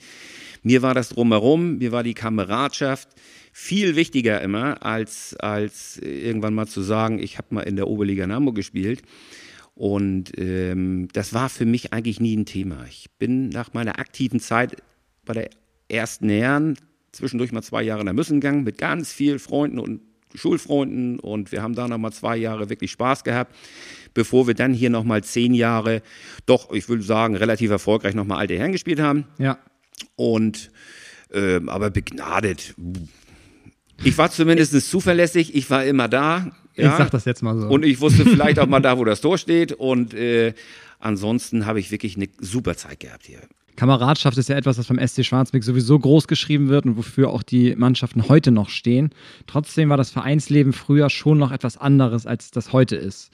Mir 0.64 0.82
war 0.82 0.94
das 0.94 1.10
drumherum, 1.10 1.78
mir 1.78 1.92
war 1.92 2.04
die 2.04 2.16
Kameradschaft 2.16 3.10
viel 3.54 3.96
wichtiger 3.96 4.42
immer, 4.42 4.84
als, 4.84 5.36
als 5.36 5.98
irgendwann 5.98 6.54
mal 6.54 6.68
zu 6.68 6.82
sagen, 6.82 7.20
ich 7.20 7.38
habe 7.38 7.54
mal 7.56 7.62
in 7.62 7.76
der 7.76 7.88
Oberliga 7.88 8.24
in 8.24 8.34
Hamburg 8.34 8.56
gespielt. 8.56 9.02
Und 9.76 10.38
ähm, 10.38 11.08
das 11.14 11.34
war 11.34 11.48
für 11.50 11.66
mich 11.66 11.94
eigentlich 11.94 12.20
nie 12.20 12.36
ein 12.36 12.46
Thema. 12.46 12.86
Ich 12.90 13.10
bin 13.18 13.50
nach 13.50 13.74
meiner 13.74 14.00
aktiven 14.00 14.40
Zeit 14.40 14.76
bei 15.24 15.34
der 15.34 15.50
ersten 15.88 16.30
Herren 16.30 16.78
zwischendurch 17.12 17.52
mal 17.52 17.62
zwei 17.62 17.84
Jahre 17.84 18.04
nach 18.04 18.14
Müssen 18.14 18.42
gegangen 18.42 18.64
mit 18.64 18.78
ganz 18.78 19.14
vielen 19.14 19.40
Freunden 19.40 19.80
und 19.80 20.02
Schulfreunden 20.36 21.20
und 21.20 21.52
wir 21.52 21.62
haben 21.62 21.76
da 21.76 21.88
noch 21.88 21.98
mal 21.98 22.12
zwei 22.12 22.38
Jahre 22.38 22.70
wirklich 22.70 22.92
Spaß 22.92 23.24
gehabt, 23.24 23.56
bevor 24.14 24.48
wir 24.48 24.54
dann 24.54 24.74
hier 24.74 24.90
noch 24.90 25.04
mal 25.04 25.24
zehn 25.24 25.54
Jahre, 25.54 26.02
doch 26.46 26.72
ich 26.72 26.88
würde 26.90 27.04
sagen 27.04 27.36
relativ 27.36 27.72
erfolgreich 27.72 28.16
noch 28.16 28.26
mal 28.26 28.38
alte 28.38 28.58
Herren 28.58 28.72
gespielt 28.72 29.00
haben. 29.00 29.26
Ja. 29.38 29.58
Und 30.16 30.72
äh, 31.32 31.60
aber 31.68 31.90
begnadet. 31.90 32.76
Ich 34.04 34.18
war 34.18 34.32
zumindest 34.32 34.90
zuverlässig, 34.90 35.56
ich 35.56 35.70
war 35.70 35.84
immer 35.84 36.08
da, 36.08 36.52
ja? 36.80 36.92
Ich 36.92 36.98
sag 36.98 37.12
das 37.12 37.26
jetzt 37.26 37.44
mal 37.44 37.60
so. 37.60 37.68
Und 37.68 37.84
ich 37.84 38.00
wusste 38.00 38.24
vielleicht 38.24 38.60
auch 38.60 38.68
mal 38.68 38.80
da, 38.82 38.98
wo 38.98 39.04
das 39.04 39.22
Tor 39.22 39.38
steht. 39.38 39.74
Und 39.74 40.14
äh, 40.14 40.54
ansonsten 41.00 41.66
habe 41.66 41.80
ich 41.80 41.92
wirklich 41.92 42.16
eine 42.16 42.30
super 42.40 42.76
Zeit 42.76 43.00
gehabt 43.00 43.26
hier. 43.26 43.42
Kameradschaft 43.80 44.38
ist 44.38 44.50
ja 44.50 44.58
etwas, 44.58 44.78
was 44.78 44.88
beim 44.88 45.00
SC 45.08 45.24
Schwarzweg 45.24 45.64
sowieso 45.64 45.98
groß 45.98 46.28
geschrieben 46.28 46.68
wird 46.68 46.86
und 46.86 46.98
wofür 46.98 47.30
auch 47.30 47.44
die 47.44 47.76
Mannschaften 47.78 48.28
heute 48.28 48.52
noch 48.52 48.68
stehen. 48.68 49.12
Trotzdem 49.48 49.88
war 49.88 49.96
das 49.96 50.12
Vereinsleben 50.12 50.74
früher 50.74 51.10
schon 51.10 51.38
noch 51.38 51.54
etwas 51.54 51.78
anderes, 51.78 52.26
als 52.26 52.52
das 52.52 52.74
heute 52.74 52.98
ist. 52.98 53.32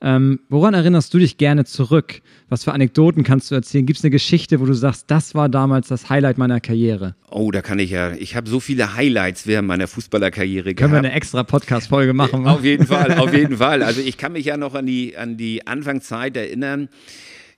Ähm, 0.00 0.40
woran 0.48 0.72
erinnerst 0.72 1.12
du 1.12 1.18
dich 1.18 1.36
gerne 1.36 1.66
zurück? 1.66 2.22
Was 2.48 2.64
für 2.64 2.72
Anekdoten 2.72 3.22
kannst 3.22 3.50
du 3.50 3.54
erzählen? 3.54 3.84
Gibt 3.84 3.98
es 3.98 4.04
eine 4.04 4.10
Geschichte, 4.10 4.60
wo 4.60 4.64
du 4.64 4.72
sagst, 4.72 5.10
das 5.10 5.34
war 5.34 5.50
damals 5.50 5.88
das 5.88 6.08
Highlight 6.08 6.38
meiner 6.38 6.60
Karriere? 6.60 7.14
Oh, 7.30 7.50
da 7.50 7.60
kann 7.60 7.78
ich 7.78 7.90
ja. 7.90 8.12
Ich 8.12 8.34
habe 8.34 8.48
so 8.48 8.60
viele 8.60 8.96
Highlights 8.96 9.46
während 9.46 9.68
meiner 9.68 9.88
Fußballerkarriere 9.88 10.74
gehabt. 10.74 10.78
Können 10.78 10.92
wir 10.92 11.10
eine 11.10 11.12
extra 11.12 11.42
Podcast-Folge 11.42 12.14
machen? 12.14 12.46
Auf 12.48 12.64
jeden 12.64 12.86
Fall, 12.86 13.12
auf 13.18 13.34
jeden 13.34 13.58
Fall. 13.58 13.82
Also 13.82 14.00
ich 14.00 14.16
kann 14.16 14.32
mich 14.32 14.46
ja 14.46 14.56
noch 14.56 14.74
an 14.74 14.86
die, 14.86 15.18
an 15.18 15.36
die 15.36 15.66
Anfangszeit 15.66 16.34
erinnern. 16.34 16.88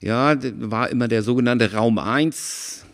Ja, 0.01 0.35
war 0.59 0.89
immer 0.89 1.07
der 1.07 1.23
sogenannte 1.23 1.73
Raum 1.73 1.97
1. 1.97 2.85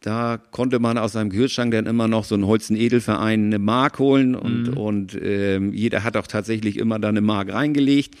Da 0.00 0.38
konnte 0.50 0.78
man 0.78 0.96
aus 0.96 1.12
seinem 1.12 1.30
Kühlschrank 1.30 1.72
dann 1.72 1.86
immer 1.86 2.08
noch 2.08 2.24
so 2.24 2.34
einen 2.34 2.46
Holzen-Edelverein 2.46 3.46
eine 3.46 3.58
Mark 3.58 3.98
holen 3.98 4.34
und, 4.34 4.68
mhm. 4.68 4.76
und 4.76 5.14
äh, 5.14 5.58
jeder 5.58 6.04
hat 6.04 6.16
auch 6.16 6.26
tatsächlich 6.26 6.78
immer 6.78 6.98
da 6.98 7.08
eine 7.08 7.20
Mark 7.20 7.52
reingelegt. 7.52 8.14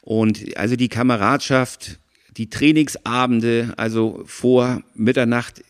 Und 0.00 0.56
also 0.56 0.76
die 0.76 0.88
Kameradschaft, 0.88 1.98
die 2.36 2.48
Trainingsabende, 2.48 3.74
also 3.76 4.22
vor 4.24 4.82
Mitternacht 4.94 5.62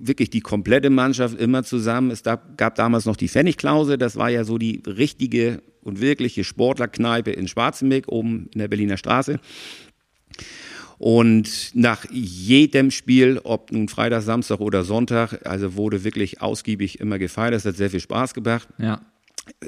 wirklich 0.00 0.30
die 0.30 0.40
komplette 0.40 0.90
Mannschaft 0.90 1.38
immer 1.38 1.62
zusammen. 1.62 2.10
Es 2.10 2.22
gab 2.22 2.74
damals 2.74 3.04
noch 3.04 3.16
die 3.16 3.28
Pfennigklause, 3.28 3.98
das 3.98 4.16
war 4.16 4.30
ja 4.30 4.44
so 4.44 4.58
die 4.58 4.82
richtige 4.86 5.62
und 5.82 6.00
wirkliche 6.00 6.44
Sportlerkneipe 6.44 7.30
in 7.30 7.48
Schwarzenberg, 7.48 8.04
oben 8.08 8.48
in 8.52 8.60
der 8.60 8.68
Berliner 8.68 8.96
Straße. 8.96 9.40
Und 11.00 11.70
nach 11.72 12.04
jedem 12.10 12.90
Spiel, 12.90 13.40
ob 13.42 13.72
nun 13.72 13.88
Freitag, 13.88 14.20
Samstag 14.20 14.60
oder 14.60 14.84
Sonntag, 14.84 15.46
also 15.46 15.74
wurde 15.74 16.04
wirklich 16.04 16.42
ausgiebig 16.42 17.00
immer 17.00 17.18
gefeiert. 17.18 17.54
Das 17.54 17.64
hat 17.64 17.78
sehr 17.78 17.88
viel 17.88 18.00
Spaß 18.00 18.34
gebracht. 18.34 18.68
Ja. 18.76 19.00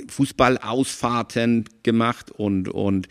Fußballausfahrten 0.09 1.65
gemacht 1.85 2.31
und, 2.31 2.69
und 2.69 3.09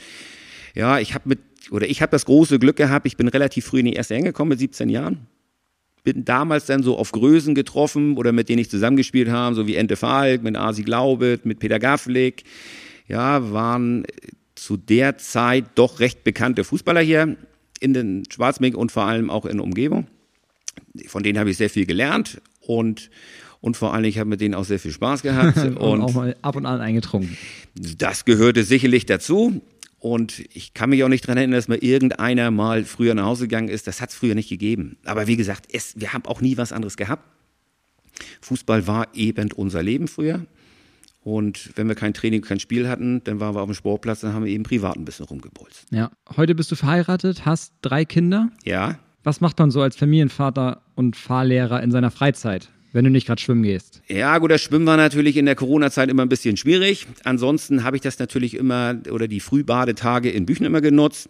ja, 0.76 1.00
ich 1.00 1.16
habe 1.16 1.30
mit, 1.30 1.40
oder 1.72 1.90
ich 1.90 2.04
habe 2.04 2.12
das 2.12 2.26
große 2.26 2.60
Glück 2.60 2.76
gehabt, 2.76 3.08
ich 3.08 3.18
bin 3.18 3.28
relativ 3.28 3.66
früh 3.66 3.80
in 3.80 3.88
die 3.88 3.94
erste 3.94 4.14
Enge 4.14 4.26
gekommen 4.26 4.50
mit 4.50 4.60
17 4.60 4.90
Jahren. 4.90 5.26
Bin 6.04 6.24
damals 6.24 6.68
dann 6.68 6.84
so 6.84 7.00
auf 7.00 7.12
Größen 7.12 7.56
getroffen 7.56 8.18
oder 8.18 8.34
mit 8.34 8.50
denen 8.50 8.60
ich 8.60 8.70
zusammengespielt 8.70 9.30
habe, 9.30 9.56
so 9.56 9.66
wie 9.66 9.74
Ente 9.74 9.96
Falk, 9.96 10.44
mit 10.44 10.56
Asi 10.56 10.84
Glaubet, 10.84 11.48
mit 11.48 11.58
Peter 11.58 11.80
Gafflik. 11.80 12.44
Ja, 13.08 13.52
waren 13.52 14.06
zu 14.54 14.78
der 14.78 15.18
Zeit 15.18 15.66
doch 15.74 16.00
recht 16.00 16.24
bekannte 16.24 16.64
Fußballer 16.64 17.02
hier 17.02 17.36
in 17.82 17.94
den 17.94 18.24
Schwarzmeck 18.32 18.78
und 18.78 18.92
vor 18.92 19.04
allem 19.04 19.30
auch 19.30 19.46
in 19.46 19.58
der 19.58 19.66
Umgebung. 19.66 20.08
Von 21.08 21.24
denen 21.24 21.38
habe 21.38 21.50
ich 21.50 21.58
sehr 21.58 21.70
viel 21.70 21.86
gelernt 21.86 22.42
und 22.62 23.10
und 23.64 23.78
vor 23.78 23.94
allem, 23.94 24.06
ich 24.06 24.18
habe 24.18 24.28
mit 24.28 24.42
denen 24.42 24.56
auch 24.56 24.66
sehr 24.66 24.80
viel 24.80 24.92
Spaß 24.92 25.22
gehabt. 25.24 25.58
und, 25.58 25.78
und, 25.78 26.02
auch 26.02 26.14
mal 26.14 26.36
ab 26.42 26.56
und 26.56 26.66
an 26.66 26.82
eingetrunken. 26.82 27.38
Das 27.76 28.26
gehörte 28.26 28.64
sicherlich 28.64 29.06
dazu. 29.06 29.62
Und 30.00 30.44
ich 30.52 30.74
kann 30.74 30.90
mich 30.90 31.04
auch 31.04 31.10
nicht 31.10 31.26
daran 31.26 31.38
erinnern, 31.38 31.58
dass 31.58 31.68
mal 31.68 31.78
irgendeiner 31.78 32.50
mal 32.50 32.86
früher 32.86 33.14
nach 33.14 33.26
Hause 33.26 33.44
gegangen 33.44 33.70
ist. 33.70 33.86
Das 33.86 34.02
hat 34.02 34.10
es 34.10 34.16
früher 34.16 34.34
nicht 34.34 34.50
gegeben. 34.50 34.98
Aber 35.06 35.28
wie 35.28 35.38
gesagt, 35.38 35.68
es, 35.72 35.94
wir 35.96 36.12
haben 36.12 36.26
auch 36.26 36.42
nie 36.42 36.58
was 36.58 36.72
anderes 36.72 36.98
gehabt. 36.98 37.24
Fußball 38.42 38.88
war 38.88 39.10
eben 39.14 39.52
unser 39.52 39.84
Leben 39.84 40.08
früher. 40.08 40.44
Und 41.24 41.72
wenn 41.76 41.88
wir 41.88 41.96
kein 41.96 42.14
Training, 42.14 42.42
kein 42.42 42.60
Spiel 42.60 42.90
hatten, 42.90 43.24
dann 43.24 43.40
waren 43.40 43.56
wir 43.56 43.62
auf 43.62 43.70
dem 43.70 43.76
Sportplatz, 43.76 44.22
dann 44.22 44.34
haben 44.34 44.44
wir 44.44 44.52
eben 44.52 44.64
privat 44.64 44.98
ein 44.98 45.06
bisschen 45.06 45.26
rumgebolzt. 45.26 45.86
Ja, 45.92 46.12
heute 46.36 46.56
bist 46.56 46.72
du 46.72 46.76
verheiratet, 46.76 47.46
hast 47.46 47.74
drei 47.82 48.06
Kinder. 48.06 48.50
Ja. 48.66 48.98
Was 49.24 49.40
macht 49.40 49.60
man 49.60 49.70
so 49.70 49.82
als 49.82 49.96
Familienvater 49.96 50.82
und 50.96 51.16
Fahrlehrer 51.16 51.84
in 51.84 51.92
seiner 51.92 52.12
Freizeit? 52.12 52.70
wenn 52.94 53.06
du 53.06 53.12
nicht 53.12 53.28
gerade 53.28 53.42
schwimmen 53.42 53.64
gehst. 53.64 54.02
Ja, 54.08 54.38
gut, 54.38 54.52
das 54.52 54.62
Schwimmen 54.62 54.86
war 54.86 54.98
natürlich 54.98 55.38
in 55.38 55.46
der 55.46 55.56
Corona-Zeit 55.56 56.10
immer 56.10 56.24
ein 56.24 56.30
bisschen 56.30 56.58
schwierig. 56.58 57.08
Ansonsten 57.24 57.84
habe 57.84 57.96
ich 57.96 58.02
das 58.02 58.20
natürlich 58.20 58.56
immer 58.56 58.96
oder 59.10 59.28
die 59.28 59.40
Frühbadetage 59.40 60.30
in 60.30 60.46
Büchen 60.46 60.66
immer 60.66 60.82
genutzt. 60.82 61.30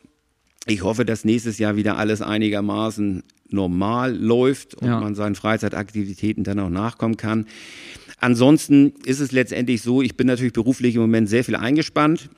Ich 0.67 0.83
hoffe, 0.83 1.05
dass 1.05 1.25
nächstes 1.25 1.57
Jahr 1.57 1.75
wieder 1.75 1.97
alles 1.97 2.21
einigermaßen 2.21 3.23
normal 3.49 4.15
läuft 4.15 4.75
und 4.75 4.87
ja. 4.87 4.99
man 4.99 5.15
seinen 5.15 5.35
Freizeitaktivitäten 5.35 6.43
dann 6.43 6.59
auch 6.59 6.69
nachkommen 6.69 7.17
kann. 7.17 7.45
Ansonsten 8.21 8.93
ist 9.03 9.19
es 9.19 9.31
letztendlich 9.31 9.81
so, 9.81 10.03
ich 10.03 10.15
bin 10.15 10.27
natürlich 10.27 10.53
beruflich 10.53 10.93
im 10.93 11.01
Moment 11.01 11.27
sehr 11.27 11.43
viel 11.43 11.55
eingespannt. 11.55 12.29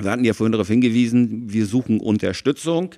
Wir 0.00 0.10
hatten 0.10 0.24
ja 0.24 0.34
vorhin 0.34 0.52
darauf 0.52 0.66
hingewiesen, 0.66 1.52
wir 1.52 1.66
suchen 1.66 2.00
Unterstützung. 2.00 2.90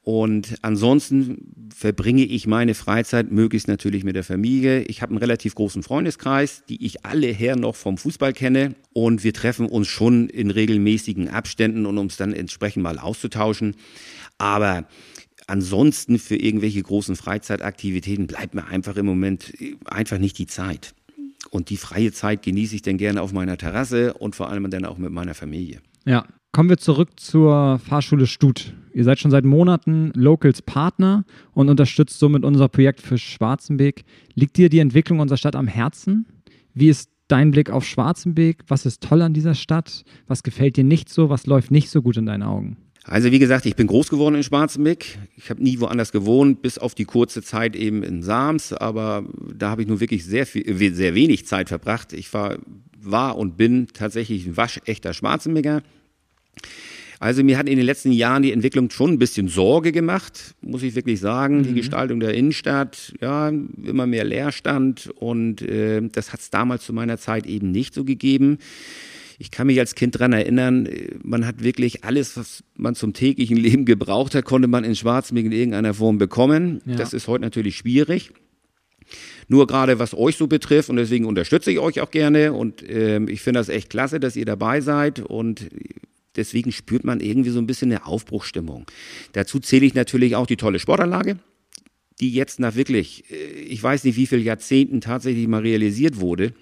Und 0.00 0.54
ansonsten 0.62 1.68
verbringe 1.74 2.24
ich 2.24 2.46
meine 2.46 2.72
Freizeit 2.72 3.30
möglichst 3.30 3.68
natürlich 3.68 4.04
mit 4.04 4.16
der 4.16 4.24
Familie. 4.24 4.80
Ich 4.84 5.02
habe 5.02 5.10
einen 5.10 5.18
relativ 5.18 5.54
großen 5.54 5.82
Freundeskreis, 5.82 6.64
die 6.66 6.82
ich 6.86 7.04
alle 7.04 7.26
her 7.26 7.56
noch 7.56 7.76
vom 7.76 7.98
Fußball 7.98 8.32
kenne. 8.32 8.74
Und 8.94 9.22
wir 9.22 9.34
treffen 9.34 9.66
uns 9.66 9.86
schon 9.86 10.30
in 10.30 10.50
regelmäßigen 10.50 11.28
Abständen 11.28 11.84
und 11.84 11.98
um 11.98 12.06
es 12.06 12.16
dann 12.16 12.32
entsprechend 12.32 12.84
mal 12.84 12.98
auszutauschen. 12.98 13.76
Aber 14.38 14.88
ansonsten 15.46 16.18
für 16.18 16.36
irgendwelche 16.36 16.82
großen 16.82 17.16
Freizeitaktivitäten 17.16 18.26
bleibt 18.26 18.54
mir 18.54 18.66
einfach 18.66 18.96
im 18.96 19.04
Moment 19.04 19.52
einfach 19.84 20.16
nicht 20.16 20.38
die 20.38 20.46
Zeit. 20.46 20.94
Und 21.50 21.70
die 21.70 21.76
freie 21.76 22.12
Zeit 22.12 22.42
genieße 22.42 22.74
ich 22.74 22.82
dann 22.82 22.98
gerne 22.98 23.22
auf 23.22 23.32
meiner 23.32 23.56
Terrasse 23.56 24.14
und 24.14 24.36
vor 24.36 24.50
allem 24.50 24.68
dann 24.70 24.84
auch 24.84 24.98
mit 24.98 25.12
meiner 25.12 25.34
Familie. 25.34 25.80
Ja, 26.04 26.24
Kommen 26.52 26.70
wir 26.70 26.78
zurück 26.78 27.20
zur 27.20 27.78
Fahrschule 27.78 28.26
Stut. 28.26 28.74
Ihr 28.94 29.04
seid 29.04 29.18
schon 29.18 29.30
seit 29.30 29.44
Monaten 29.44 30.10
Locals 30.14 30.62
Partner 30.62 31.24
und 31.52 31.68
unterstützt 31.68 32.18
somit 32.18 32.42
unser 32.42 32.68
Projekt 32.68 33.02
für 33.02 33.18
Schwarzenbeek. 33.18 34.04
Liegt 34.34 34.56
dir 34.56 34.70
die 34.70 34.78
Entwicklung 34.78 35.20
unserer 35.20 35.36
Stadt 35.36 35.54
am 35.54 35.68
Herzen? 35.68 36.26
Wie 36.72 36.88
ist 36.88 37.10
dein 37.28 37.50
Blick 37.50 37.70
auf 37.70 37.84
Schwarzenbeek? 37.84 38.64
Was 38.66 38.86
ist 38.86 39.02
toll 39.02 39.20
an 39.20 39.34
dieser 39.34 39.54
Stadt? 39.54 40.04
Was 40.26 40.42
gefällt 40.42 40.78
dir 40.78 40.84
nicht 40.84 41.10
so? 41.10 41.28
Was 41.28 41.46
läuft 41.46 41.70
nicht 41.70 41.90
so 41.90 42.00
gut 42.00 42.16
in 42.16 42.26
deinen 42.26 42.42
Augen? 42.42 42.78
Also 43.10 43.32
wie 43.32 43.38
gesagt, 43.38 43.64
ich 43.64 43.74
bin 43.74 43.86
groß 43.86 44.10
geworden 44.10 44.34
in 44.34 44.42
Schwarzenbeck. 44.42 45.18
Ich 45.36 45.48
habe 45.48 45.62
nie 45.62 45.80
woanders 45.80 46.12
gewohnt, 46.12 46.60
bis 46.60 46.76
auf 46.76 46.94
die 46.94 47.06
kurze 47.06 47.42
Zeit 47.42 47.74
eben 47.74 48.02
in 48.02 48.22
Sams. 48.22 48.74
Aber 48.74 49.24
da 49.56 49.70
habe 49.70 49.80
ich 49.80 49.88
nur 49.88 50.00
wirklich 50.00 50.26
sehr, 50.26 50.44
viel, 50.44 50.94
sehr 50.94 51.14
wenig 51.14 51.46
Zeit 51.46 51.68
verbracht. 51.68 52.12
Ich 52.12 52.34
war, 52.34 52.58
war 53.00 53.38
und 53.38 53.56
bin 53.56 53.86
tatsächlich 53.94 54.46
ein 54.46 54.58
waschechter 54.58 55.14
Schwarzenbecker. 55.14 55.82
Also 57.18 57.42
mir 57.42 57.56
hat 57.56 57.68
in 57.68 57.76
den 57.76 57.86
letzten 57.86 58.12
Jahren 58.12 58.42
die 58.42 58.52
Entwicklung 58.52 58.90
schon 58.90 59.12
ein 59.12 59.18
bisschen 59.18 59.48
Sorge 59.48 59.90
gemacht, 59.90 60.54
muss 60.60 60.82
ich 60.82 60.94
wirklich 60.94 61.18
sagen. 61.18 61.58
Mhm. 61.58 61.62
Die 61.64 61.74
Gestaltung 61.74 62.20
der 62.20 62.34
Innenstadt, 62.34 63.14
ja, 63.20 63.48
immer 63.48 64.06
mehr 64.06 64.24
Leerstand 64.24 65.10
und 65.16 65.62
äh, 65.62 66.00
das 66.12 66.32
hat 66.32 66.40
es 66.40 66.50
damals 66.50 66.84
zu 66.84 66.92
meiner 66.92 67.18
Zeit 67.18 67.46
eben 67.46 67.72
nicht 67.72 67.94
so 67.94 68.04
gegeben. 68.04 68.58
Ich 69.40 69.52
kann 69.52 69.68
mich 69.68 69.78
als 69.78 69.94
Kind 69.94 70.16
daran 70.16 70.32
erinnern, 70.32 70.88
man 71.22 71.46
hat 71.46 71.62
wirklich 71.62 72.04
alles, 72.04 72.36
was 72.36 72.64
man 72.76 72.96
zum 72.96 73.12
täglichen 73.12 73.56
Leben 73.56 73.84
gebraucht 73.84 74.34
hat, 74.34 74.44
konnte 74.44 74.66
man 74.66 74.82
in 74.82 74.96
Schwarzmeer 74.96 75.44
in 75.44 75.52
irgendeiner 75.52 75.94
Form 75.94 76.18
bekommen. 76.18 76.80
Ja. 76.86 76.96
Das 76.96 77.12
ist 77.12 77.28
heute 77.28 77.42
natürlich 77.42 77.76
schwierig. 77.76 78.32
Nur 79.46 79.66
gerade 79.66 79.98
was 79.98 80.12
euch 80.12 80.36
so 80.36 80.48
betrifft 80.48 80.90
und 80.90 80.96
deswegen 80.96 81.24
unterstütze 81.24 81.70
ich 81.70 81.78
euch 81.78 82.00
auch 82.00 82.10
gerne 82.10 82.52
und 82.52 82.82
äh, 82.82 83.22
ich 83.24 83.40
finde 83.40 83.60
das 83.60 83.68
echt 83.68 83.90
klasse, 83.90 84.20
dass 84.20 84.36
ihr 84.36 84.44
dabei 84.44 84.80
seid 84.80 85.20
und 85.20 85.68
deswegen 86.36 86.72
spürt 86.72 87.04
man 87.04 87.20
irgendwie 87.20 87.50
so 87.50 87.58
ein 87.58 87.66
bisschen 87.66 87.90
eine 87.90 88.06
Aufbruchstimmung. 88.06 88.86
Dazu 89.32 89.60
zähle 89.60 89.86
ich 89.86 89.94
natürlich 89.94 90.36
auch 90.36 90.46
die 90.46 90.56
tolle 90.56 90.78
Sportanlage, 90.78 91.38
die 92.20 92.30
jetzt 92.30 92.60
nach 92.60 92.74
wirklich, 92.74 93.24
äh, 93.30 93.60
ich 93.62 93.82
weiß 93.82 94.04
nicht 94.04 94.16
wie 94.16 94.26
viele 94.26 94.42
Jahrzehnten 94.42 95.00
tatsächlich 95.00 95.46
mal 95.46 95.62
realisiert 95.62 96.20
wurde. 96.20 96.52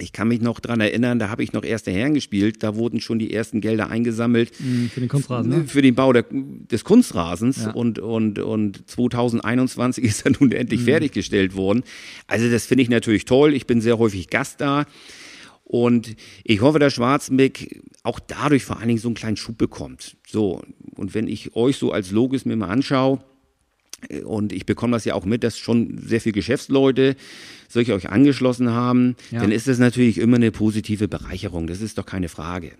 Ich 0.00 0.12
kann 0.12 0.26
mich 0.26 0.40
noch 0.40 0.58
daran 0.58 0.80
erinnern, 0.80 1.20
da 1.20 1.28
habe 1.28 1.44
ich 1.44 1.52
noch 1.52 1.62
erste 1.62 1.92
Herren 1.92 2.14
gespielt, 2.14 2.64
da 2.64 2.74
wurden 2.74 3.00
schon 3.00 3.20
die 3.20 3.32
ersten 3.32 3.60
Gelder 3.60 3.90
eingesammelt. 3.90 4.50
Mhm, 4.58 4.90
für 4.92 4.98
den 4.98 5.08
Kunstrasen, 5.08 5.50
ne? 5.50 5.64
Für 5.68 5.82
den 5.82 5.94
Bau 5.94 6.12
der, 6.12 6.24
des 6.32 6.82
Kunstrasens 6.82 7.64
ja. 7.64 7.70
und, 7.70 8.00
und, 8.00 8.40
und 8.40 8.90
2021 8.90 10.02
ist 10.04 10.26
er 10.26 10.32
nun 10.32 10.50
endlich 10.50 10.80
mhm. 10.80 10.86
fertiggestellt 10.86 11.54
worden. 11.54 11.84
Also 12.26 12.50
das 12.50 12.66
finde 12.66 12.82
ich 12.82 12.88
natürlich 12.88 13.24
toll. 13.24 13.54
Ich 13.54 13.68
bin 13.68 13.80
sehr 13.80 13.98
häufig 13.98 14.30
Gast 14.30 14.60
da. 14.60 14.84
Und 15.62 16.16
ich 16.42 16.60
hoffe, 16.60 16.80
dass 16.80 16.92
Schwarzenbeck 16.94 17.80
auch 18.02 18.18
dadurch 18.18 18.64
vor 18.64 18.78
allen 18.78 18.88
Dingen 18.88 19.00
so 19.00 19.08
einen 19.08 19.14
kleinen 19.14 19.36
Schub 19.36 19.56
bekommt. 19.56 20.16
So, 20.26 20.60
und 20.96 21.14
wenn 21.14 21.28
ich 21.28 21.54
euch 21.54 21.76
so 21.76 21.92
als 21.92 22.10
Logis 22.10 22.44
mir 22.44 22.56
mal 22.56 22.68
anschaue, 22.68 23.20
und 24.24 24.52
ich 24.52 24.66
bekomme 24.66 24.92
das 24.92 25.04
ja 25.04 25.14
auch 25.14 25.24
mit, 25.24 25.44
dass 25.44 25.58
schon 25.58 25.98
sehr 25.98 26.20
viele 26.20 26.34
Geschäftsleute 26.34 27.16
sich 27.68 27.92
euch 27.92 28.10
angeschlossen 28.10 28.70
haben, 28.70 29.16
ja. 29.30 29.40
dann 29.40 29.52
ist 29.52 29.68
das 29.68 29.78
natürlich 29.78 30.18
immer 30.18 30.36
eine 30.36 30.50
positive 30.50 31.08
Bereicherung. 31.08 31.66
Das 31.66 31.80
ist 31.80 31.98
doch 31.98 32.06
keine 32.06 32.28
Frage. 32.28 32.72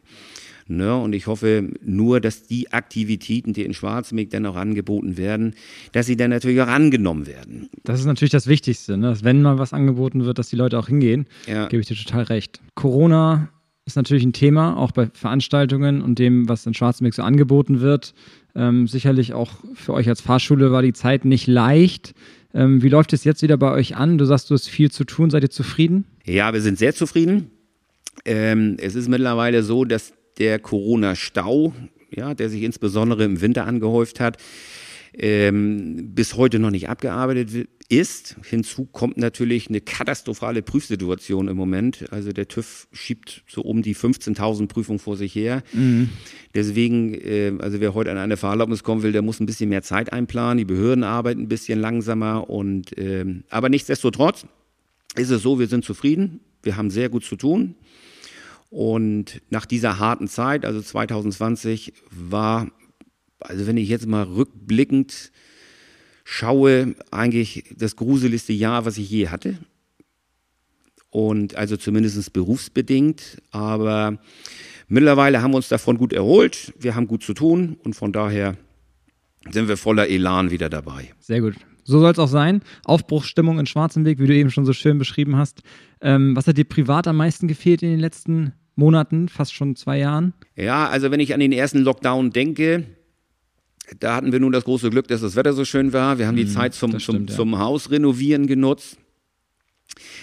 Ne? 0.67 0.97
Und 0.97 1.15
ich 1.15 1.27
hoffe 1.27 1.71
nur, 1.83 2.21
dass 2.21 2.45
die 2.45 2.73
Aktivitäten, 2.73 3.53
die 3.53 3.65
in 3.65 3.75
Schwarzmeck 3.75 4.31
dann 4.31 4.47
auch 4.47 4.57
angeboten 4.57 5.17
werden, 5.17 5.55
dass 5.93 6.07
sie 6.07 6.17
dann 6.17 6.31
natürlich 6.31 6.61
auch 6.61 6.69
angenommen 6.69 7.27
werden. 7.27 7.69
Das 7.83 8.01
ist 8.01 8.07
natürlich 8.07 8.33
das 8.33 8.47
Wichtigste, 8.47 8.97
ne? 8.97 9.09
dass 9.09 9.25
wenn 9.25 9.43
mal 9.43 9.59
was 9.59 9.73
angeboten 9.73 10.25
wird, 10.25 10.39
dass 10.39 10.49
die 10.49 10.57
Leute 10.57 10.79
auch 10.79 10.89
hingehen. 10.89 11.27
Ja. 11.47 11.67
Gebe 11.67 11.83
ich 11.83 11.89
dir 11.89 11.97
total 11.97 12.25
recht. 12.25 12.61
Corona 12.75 13.51
ist 13.85 13.97
natürlich 13.97 14.25
ein 14.25 14.33
Thema, 14.33 14.79
auch 14.79 14.93
bei 14.93 15.11
Veranstaltungen 15.13 16.01
und 16.01 16.19
dem, 16.19 16.49
was 16.49 16.65
in 16.65 16.73
Schwarzenberg 16.73 17.15
so 17.15 17.23
angeboten 17.23 17.81
wird. 17.81 18.15
Ähm, 18.57 18.87
sicherlich 18.87 19.33
auch 19.33 19.53
für 19.75 19.95
euch 19.95 20.09
als 20.09 20.21
Fahrschule 20.21 20.71
war 20.71 20.83
die 20.83 20.93
Zeit 20.93 21.25
nicht 21.25 21.47
leicht. 21.47 22.15
Ähm, 22.55 22.83
wie 22.83 22.89
läuft 22.89 23.13
es 23.13 23.25
jetzt 23.25 23.43
wieder 23.43 23.57
bei 23.57 23.73
euch 23.73 23.97
an? 23.97 24.17
Du 24.17 24.25
sagst, 24.25 24.51
du 24.51 24.55
hast 24.55 24.69
viel 24.69 24.91
zu 24.91 25.05
tun. 25.05 25.31
Seid 25.31 25.43
ihr 25.43 25.51
zufrieden? 25.51 26.05
Ja, 26.25 26.53
wir 26.53 26.61
sind 26.61 26.79
sehr 26.79 26.95
zufrieden. 26.95 27.51
Ähm, 28.25 28.77
es 28.81 28.95
ist 28.95 29.09
mittlerweile 29.09 29.63
so, 29.63 29.85
dass 29.85 30.13
der 30.39 30.59
Corona-Stau, 30.59 31.75
ja, 32.11 32.35
der 32.35 32.49
sich 32.49 32.63
insbesondere 32.63 33.25
im 33.25 33.41
Winter 33.41 33.67
angehäuft 33.67 34.21
hat, 34.21 34.39
ähm, 35.17 36.15
bis 36.15 36.37
heute 36.37 36.59
noch 36.59 36.71
nicht 36.71 36.89
abgearbeitet 36.89 37.69
ist. 37.89 38.37
Hinzu 38.45 38.87
kommt 38.87 39.17
natürlich 39.17 39.69
eine 39.69 39.81
katastrophale 39.81 40.63
Prüfsituation 40.63 41.49
im 41.49 41.57
Moment. 41.57 42.07
Also 42.11 42.33
der 42.33 42.49
TÜV 42.49 42.89
schiebt 42.93 43.45
so 43.47 43.63
um 43.63 43.83
die 43.83 43.95
15.000 43.95 44.69
Prüfungen 44.69 44.99
vor 44.99 45.17
sich 45.17 45.35
her. 45.35 45.63
Mhm. 45.73 46.09
Deswegen, 46.55 47.15
äh, 47.15 47.53
also 47.59 47.81
wer 47.81 47.95
heute 47.95 48.11
an 48.11 48.19
eine 48.19 48.37
Fahrerlaubnis 48.37 48.83
kommen 48.83 49.03
will, 49.03 49.13
der 49.13 49.23
muss 49.23 49.41
ein 49.41 49.47
bisschen 49.47 49.69
mehr 49.69 49.83
Zeit 49.83 50.13
einplanen. 50.13 50.59
Die 50.59 50.65
Behörden 50.65 51.05
arbeiten 51.05 51.43
ein 51.43 51.49
bisschen 51.49 51.81
langsamer. 51.81 52.49
Und, 52.49 52.97
äh, 52.97 53.25
aber 53.51 53.69
nichtsdestotrotz 53.69 54.47
ist 55.17 55.31
es 55.31 55.43
so, 55.43 55.59
wir 55.59 55.67
sind 55.67 55.85
zufrieden. 55.85 56.41
Wir 56.63 56.77
haben 56.77 56.91
sehr 56.91 57.09
gut 57.09 57.25
zu 57.25 57.37
tun. 57.37 57.75
Und 58.71 59.41
nach 59.51 59.67
dieser 59.67 59.99
harten 59.99 60.27
Zeit, 60.27 60.65
also 60.65 60.81
2020, 60.81 61.93
war, 62.11 62.69
also 63.39 63.67
wenn 63.67 63.77
ich 63.77 63.89
jetzt 63.89 64.07
mal 64.07 64.25
rückblickend 64.25 65.31
schaue, 66.25 66.95
eigentlich 67.11 67.65
das 67.77 67.97
gruseligste 67.97 68.53
Jahr, 68.53 68.85
was 68.85 68.99
ich 68.99 69.09
je 69.09 69.29
hatte. 69.29 69.59
Und 71.11 71.55
also 71.55 71.77
zumindest 71.77 72.33
berufsbedingt. 72.33 73.41
Aber 73.53 74.19
mittlerweile 74.89 75.43
haben 75.43 75.53
wir 75.53 75.59
uns 75.59 75.69
davon 75.69 75.97
gut 75.99 76.13
erholt. 76.13 76.73
Wir 76.81 76.97
haben 76.97 77.07
gut 77.07 77.23
zu 77.23 77.35
tun 77.35 77.77
und 77.85 77.95
von 77.95 78.13
daher 78.13 78.57
sind 79.51 79.69
wir 79.69 79.77
voller 79.77 80.09
Elan 80.09 80.51
wieder 80.51 80.69
dabei. 80.69 81.13
Sehr 81.21 81.41
gut. 81.41 81.55
So 81.85 82.01
soll 82.01 82.13
es 82.13 82.19
auch 82.19 82.29
sein. 82.29 82.63
Aufbruchsstimmung 82.85 83.59
in 83.59 83.67
Schwarzenberg, 83.67 84.19
wie 84.19 84.27
du 84.27 84.35
eben 84.35 84.51
schon 84.51 84.65
so 84.65 84.73
schön 84.73 84.99
beschrieben 84.99 85.37
hast. 85.37 85.61
Ähm, 86.01 86.35
was 86.35 86.47
hat 86.47 86.57
dir 86.57 86.65
privat 86.65 87.07
am 87.07 87.19
meisten 87.19 87.47
gefehlt 87.47 87.83
in 87.83 87.91
den 87.91 88.01
letzten 88.01 88.55
Monaten, 88.75 89.29
fast 89.29 89.55
schon 89.55 89.77
zwei 89.77 89.99
Jahren? 89.99 90.33
Ja, 90.57 90.89
also 90.89 91.11
wenn 91.11 91.21
ich 91.21 91.35
an 91.35 91.41
den 91.41 91.53
ersten 91.53 91.81
Lockdown 91.81 92.31
denke, 92.31 92.85
da 94.01 94.17
hatten 94.17 94.33
wir 94.33 94.41
nun 94.41 94.53
das 94.53 94.65
große 94.65 94.91
Glück, 94.91 95.09
dass 95.09 95.21
das 95.21 95.37
Wetter 95.37 95.53
so 95.53 95.65
schön 95.65 95.93
war. 95.93 96.19
Wir 96.19 96.27
haben 96.27 96.37
die 96.37 96.45
mhm, 96.45 96.49
Zeit 96.49 96.75
zum, 96.75 96.99
stimmt, 96.99 97.31
zum, 97.31 97.53
ja. 97.53 97.59
Haus 97.59 97.91
renovieren 97.91 98.47
genutzt. 98.47 98.97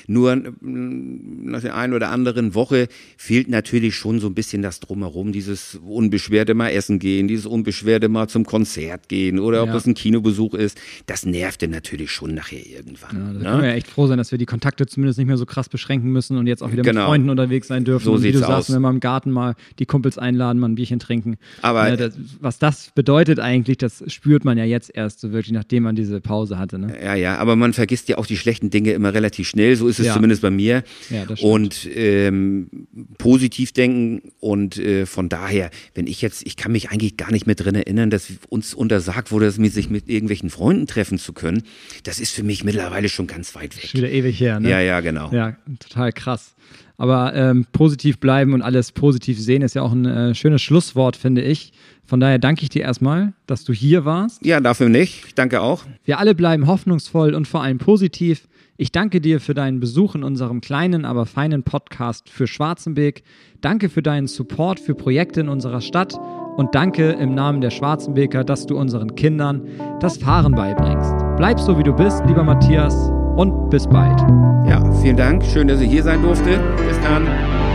Nur 0.07 0.35
nach 0.35 1.61
der 1.61 1.75
einen 1.75 1.93
oder 1.93 2.09
anderen 2.09 2.55
Woche 2.55 2.87
fehlt 3.17 3.49
natürlich 3.49 3.95
schon 3.95 4.19
so 4.19 4.27
ein 4.27 4.33
bisschen 4.33 4.61
das 4.61 4.79
Drumherum, 4.79 5.31
dieses 5.31 5.79
unbeschwerte 5.83 6.53
Mal 6.53 6.69
essen 6.69 6.99
gehen, 6.99 7.27
dieses 7.27 7.45
unbeschwerte 7.45 8.09
Mal 8.09 8.27
zum 8.27 8.45
Konzert 8.45 9.09
gehen 9.09 9.39
oder 9.39 9.61
ob 9.61 9.67
ja. 9.67 9.73
das 9.73 9.85
ein 9.85 9.93
Kinobesuch 9.93 10.53
ist. 10.53 10.79
Das 11.05 11.25
nervte 11.25 11.67
natürlich 11.67 12.11
schon 12.11 12.33
nachher 12.33 12.65
irgendwann. 12.65 13.15
Ja, 13.15 13.33
da 13.33 13.39
ne? 13.39 13.39
können 13.39 13.61
wir 13.61 13.69
ja 13.69 13.75
echt 13.75 13.87
froh 13.87 14.07
sein, 14.07 14.17
dass 14.17 14.31
wir 14.31 14.37
die 14.37 14.45
Kontakte 14.45 14.85
zumindest 14.85 15.19
nicht 15.19 15.27
mehr 15.27 15.37
so 15.37 15.45
krass 15.45 15.69
beschränken 15.69 16.11
müssen 16.11 16.37
und 16.37 16.47
jetzt 16.47 16.63
auch 16.63 16.71
wieder 16.71 16.83
genau. 16.83 17.01
mit 17.01 17.07
Freunden 17.07 17.29
unterwegs 17.29 17.67
sein 17.67 17.83
dürfen. 17.83 18.05
So 18.05 18.13
und 18.13 18.23
wie 18.23 18.31
du 18.31 18.39
sagst, 18.39 18.73
wenn 18.73 18.81
wir 18.81 18.89
im 18.89 18.99
Garten 18.99 19.31
mal 19.31 19.55
die 19.79 19.85
Kumpels 19.85 20.17
einladen, 20.17 20.59
mal 20.59 20.69
ein 20.69 20.75
Bierchen 20.75 20.99
trinken. 20.99 21.37
Aber 21.61 21.87
ja, 21.89 21.95
das, 21.95 22.17
was 22.39 22.59
das 22.59 22.91
bedeutet 22.95 23.39
eigentlich, 23.39 23.77
das 23.77 24.03
spürt 24.07 24.45
man 24.45 24.57
ja 24.57 24.65
jetzt 24.65 24.91
erst 24.93 25.19
so 25.19 25.31
wirklich, 25.31 25.53
nachdem 25.53 25.83
man 25.83 25.95
diese 25.95 26.21
Pause 26.21 26.57
hatte. 26.57 26.79
Ne? 26.79 26.95
Ja, 27.01 27.15
ja, 27.15 27.37
aber 27.37 27.55
man 27.55 27.73
vergisst 27.73 28.09
ja 28.09 28.17
auch 28.17 28.25
die 28.25 28.37
schlechten 28.37 28.69
Dinge 28.69 28.91
immer 28.91 29.13
relativ 29.13 29.47
schnell. 29.47 29.75
So 29.75 29.87
ist 29.91 29.99
es 29.99 30.07
ja. 30.07 30.13
zumindest 30.13 30.41
bei 30.41 30.49
mir. 30.49 30.83
Ja, 31.09 31.25
und 31.41 31.87
ähm, 31.93 32.87
positiv 33.17 33.71
denken 33.71 34.31
und 34.39 34.77
äh, 34.77 35.05
von 35.05 35.29
daher, 35.29 35.69
wenn 35.93 36.07
ich 36.07 36.21
jetzt, 36.21 36.45
ich 36.45 36.55
kann 36.55 36.71
mich 36.71 36.89
eigentlich 36.89 37.17
gar 37.17 37.31
nicht 37.31 37.45
mehr 37.45 37.55
drin 37.55 37.75
erinnern, 37.75 38.09
dass 38.09 38.27
uns 38.49 38.73
untersagt 38.73 39.31
wurde, 39.31 39.45
dass 39.45 39.59
wir 39.59 39.69
sich 39.69 39.89
mit 39.89 40.09
irgendwelchen 40.09 40.49
Freunden 40.49 40.87
treffen 40.87 41.17
zu 41.17 41.33
können. 41.33 41.63
Das 42.03 42.19
ist 42.19 42.33
für 42.33 42.43
mich 42.43 42.63
mittlerweile 42.63 43.09
schon 43.09 43.27
ganz 43.27 43.55
weit 43.55 43.77
weg. 43.77 43.89
Schon 43.89 44.01
wieder 44.01 44.11
ewig 44.11 44.39
her, 44.39 44.59
ne? 44.59 44.69
Ja, 44.69 44.79
ja, 44.79 44.99
genau. 44.99 45.31
Ja, 45.31 45.57
total 45.79 46.11
krass. 46.11 46.55
Aber 46.97 47.33
ähm, 47.33 47.65
positiv 47.71 48.19
bleiben 48.19 48.53
und 48.53 48.61
alles 48.61 48.91
positiv 48.91 49.39
sehen 49.39 49.63
ist 49.63 49.73
ja 49.73 49.81
auch 49.81 49.91
ein 49.91 50.05
äh, 50.05 50.35
schönes 50.35 50.61
Schlusswort, 50.61 51.15
finde 51.15 51.41
ich. 51.41 51.73
Von 52.05 52.19
daher 52.19 52.39
danke 52.39 52.63
ich 52.63 52.69
dir 52.69 52.81
erstmal, 52.81 53.33
dass 53.47 53.63
du 53.63 53.73
hier 53.73 54.05
warst. 54.05 54.45
Ja, 54.45 54.59
dafür 54.59 54.89
nicht. 54.89 55.23
Ich 55.27 55.33
danke 55.33 55.61
auch. 55.61 55.83
Wir 56.03 56.19
alle 56.19 56.35
bleiben 56.35 56.67
hoffnungsvoll 56.67 57.33
und 57.33 57.47
vor 57.47 57.63
allem 57.63 57.77
positiv. 57.77 58.47
Ich 58.81 58.91
danke 58.91 59.21
dir 59.21 59.39
für 59.39 59.53
deinen 59.53 59.79
Besuch 59.79 60.15
in 60.15 60.23
unserem 60.23 60.59
kleinen, 60.59 61.05
aber 61.05 61.27
feinen 61.27 61.61
Podcast 61.61 62.31
für 62.31 62.47
Schwarzenbeek. 62.47 63.21
Danke 63.61 63.89
für 63.89 64.01
deinen 64.01 64.25
Support 64.25 64.79
für 64.79 64.95
Projekte 64.95 65.41
in 65.41 65.49
unserer 65.49 65.81
Stadt 65.81 66.19
und 66.57 66.73
danke 66.73 67.11
im 67.11 67.35
Namen 67.35 67.61
der 67.61 67.69
Schwarzenbeker, 67.69 68.43
dass 68.43 68.65
du 68.65 68.79
unseren 68.79 69.13
Kindern 69.13 69.67
das 69.99 70.17
Fahren 70.17 70.55
beibringst. 70.55 71.13
Bleib 71.37 71.59
so, 71.59 71.77
wie 71.77 71.83
du 71.83 71.93
bist, 71.93 72.23
lieber 72.25 72.43
Matthias, 72.43 72.95
und 73.35 73.69
bis 73.69 73.85
bald. 73.85 74.19
Ja, 74.67 74.91
vielen 75.03 75.17
Dank. 75.17 75.45
Schön, 75.45 75.67
dass 75.67 75.79
ich 75.79 75.91
hier 75.91 76.01
sein 76.01 76.19
durfte. 76.23 76.59
Bis 76.87 76.99
dann. 77.01 77.25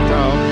Ciao. 0.09 0.46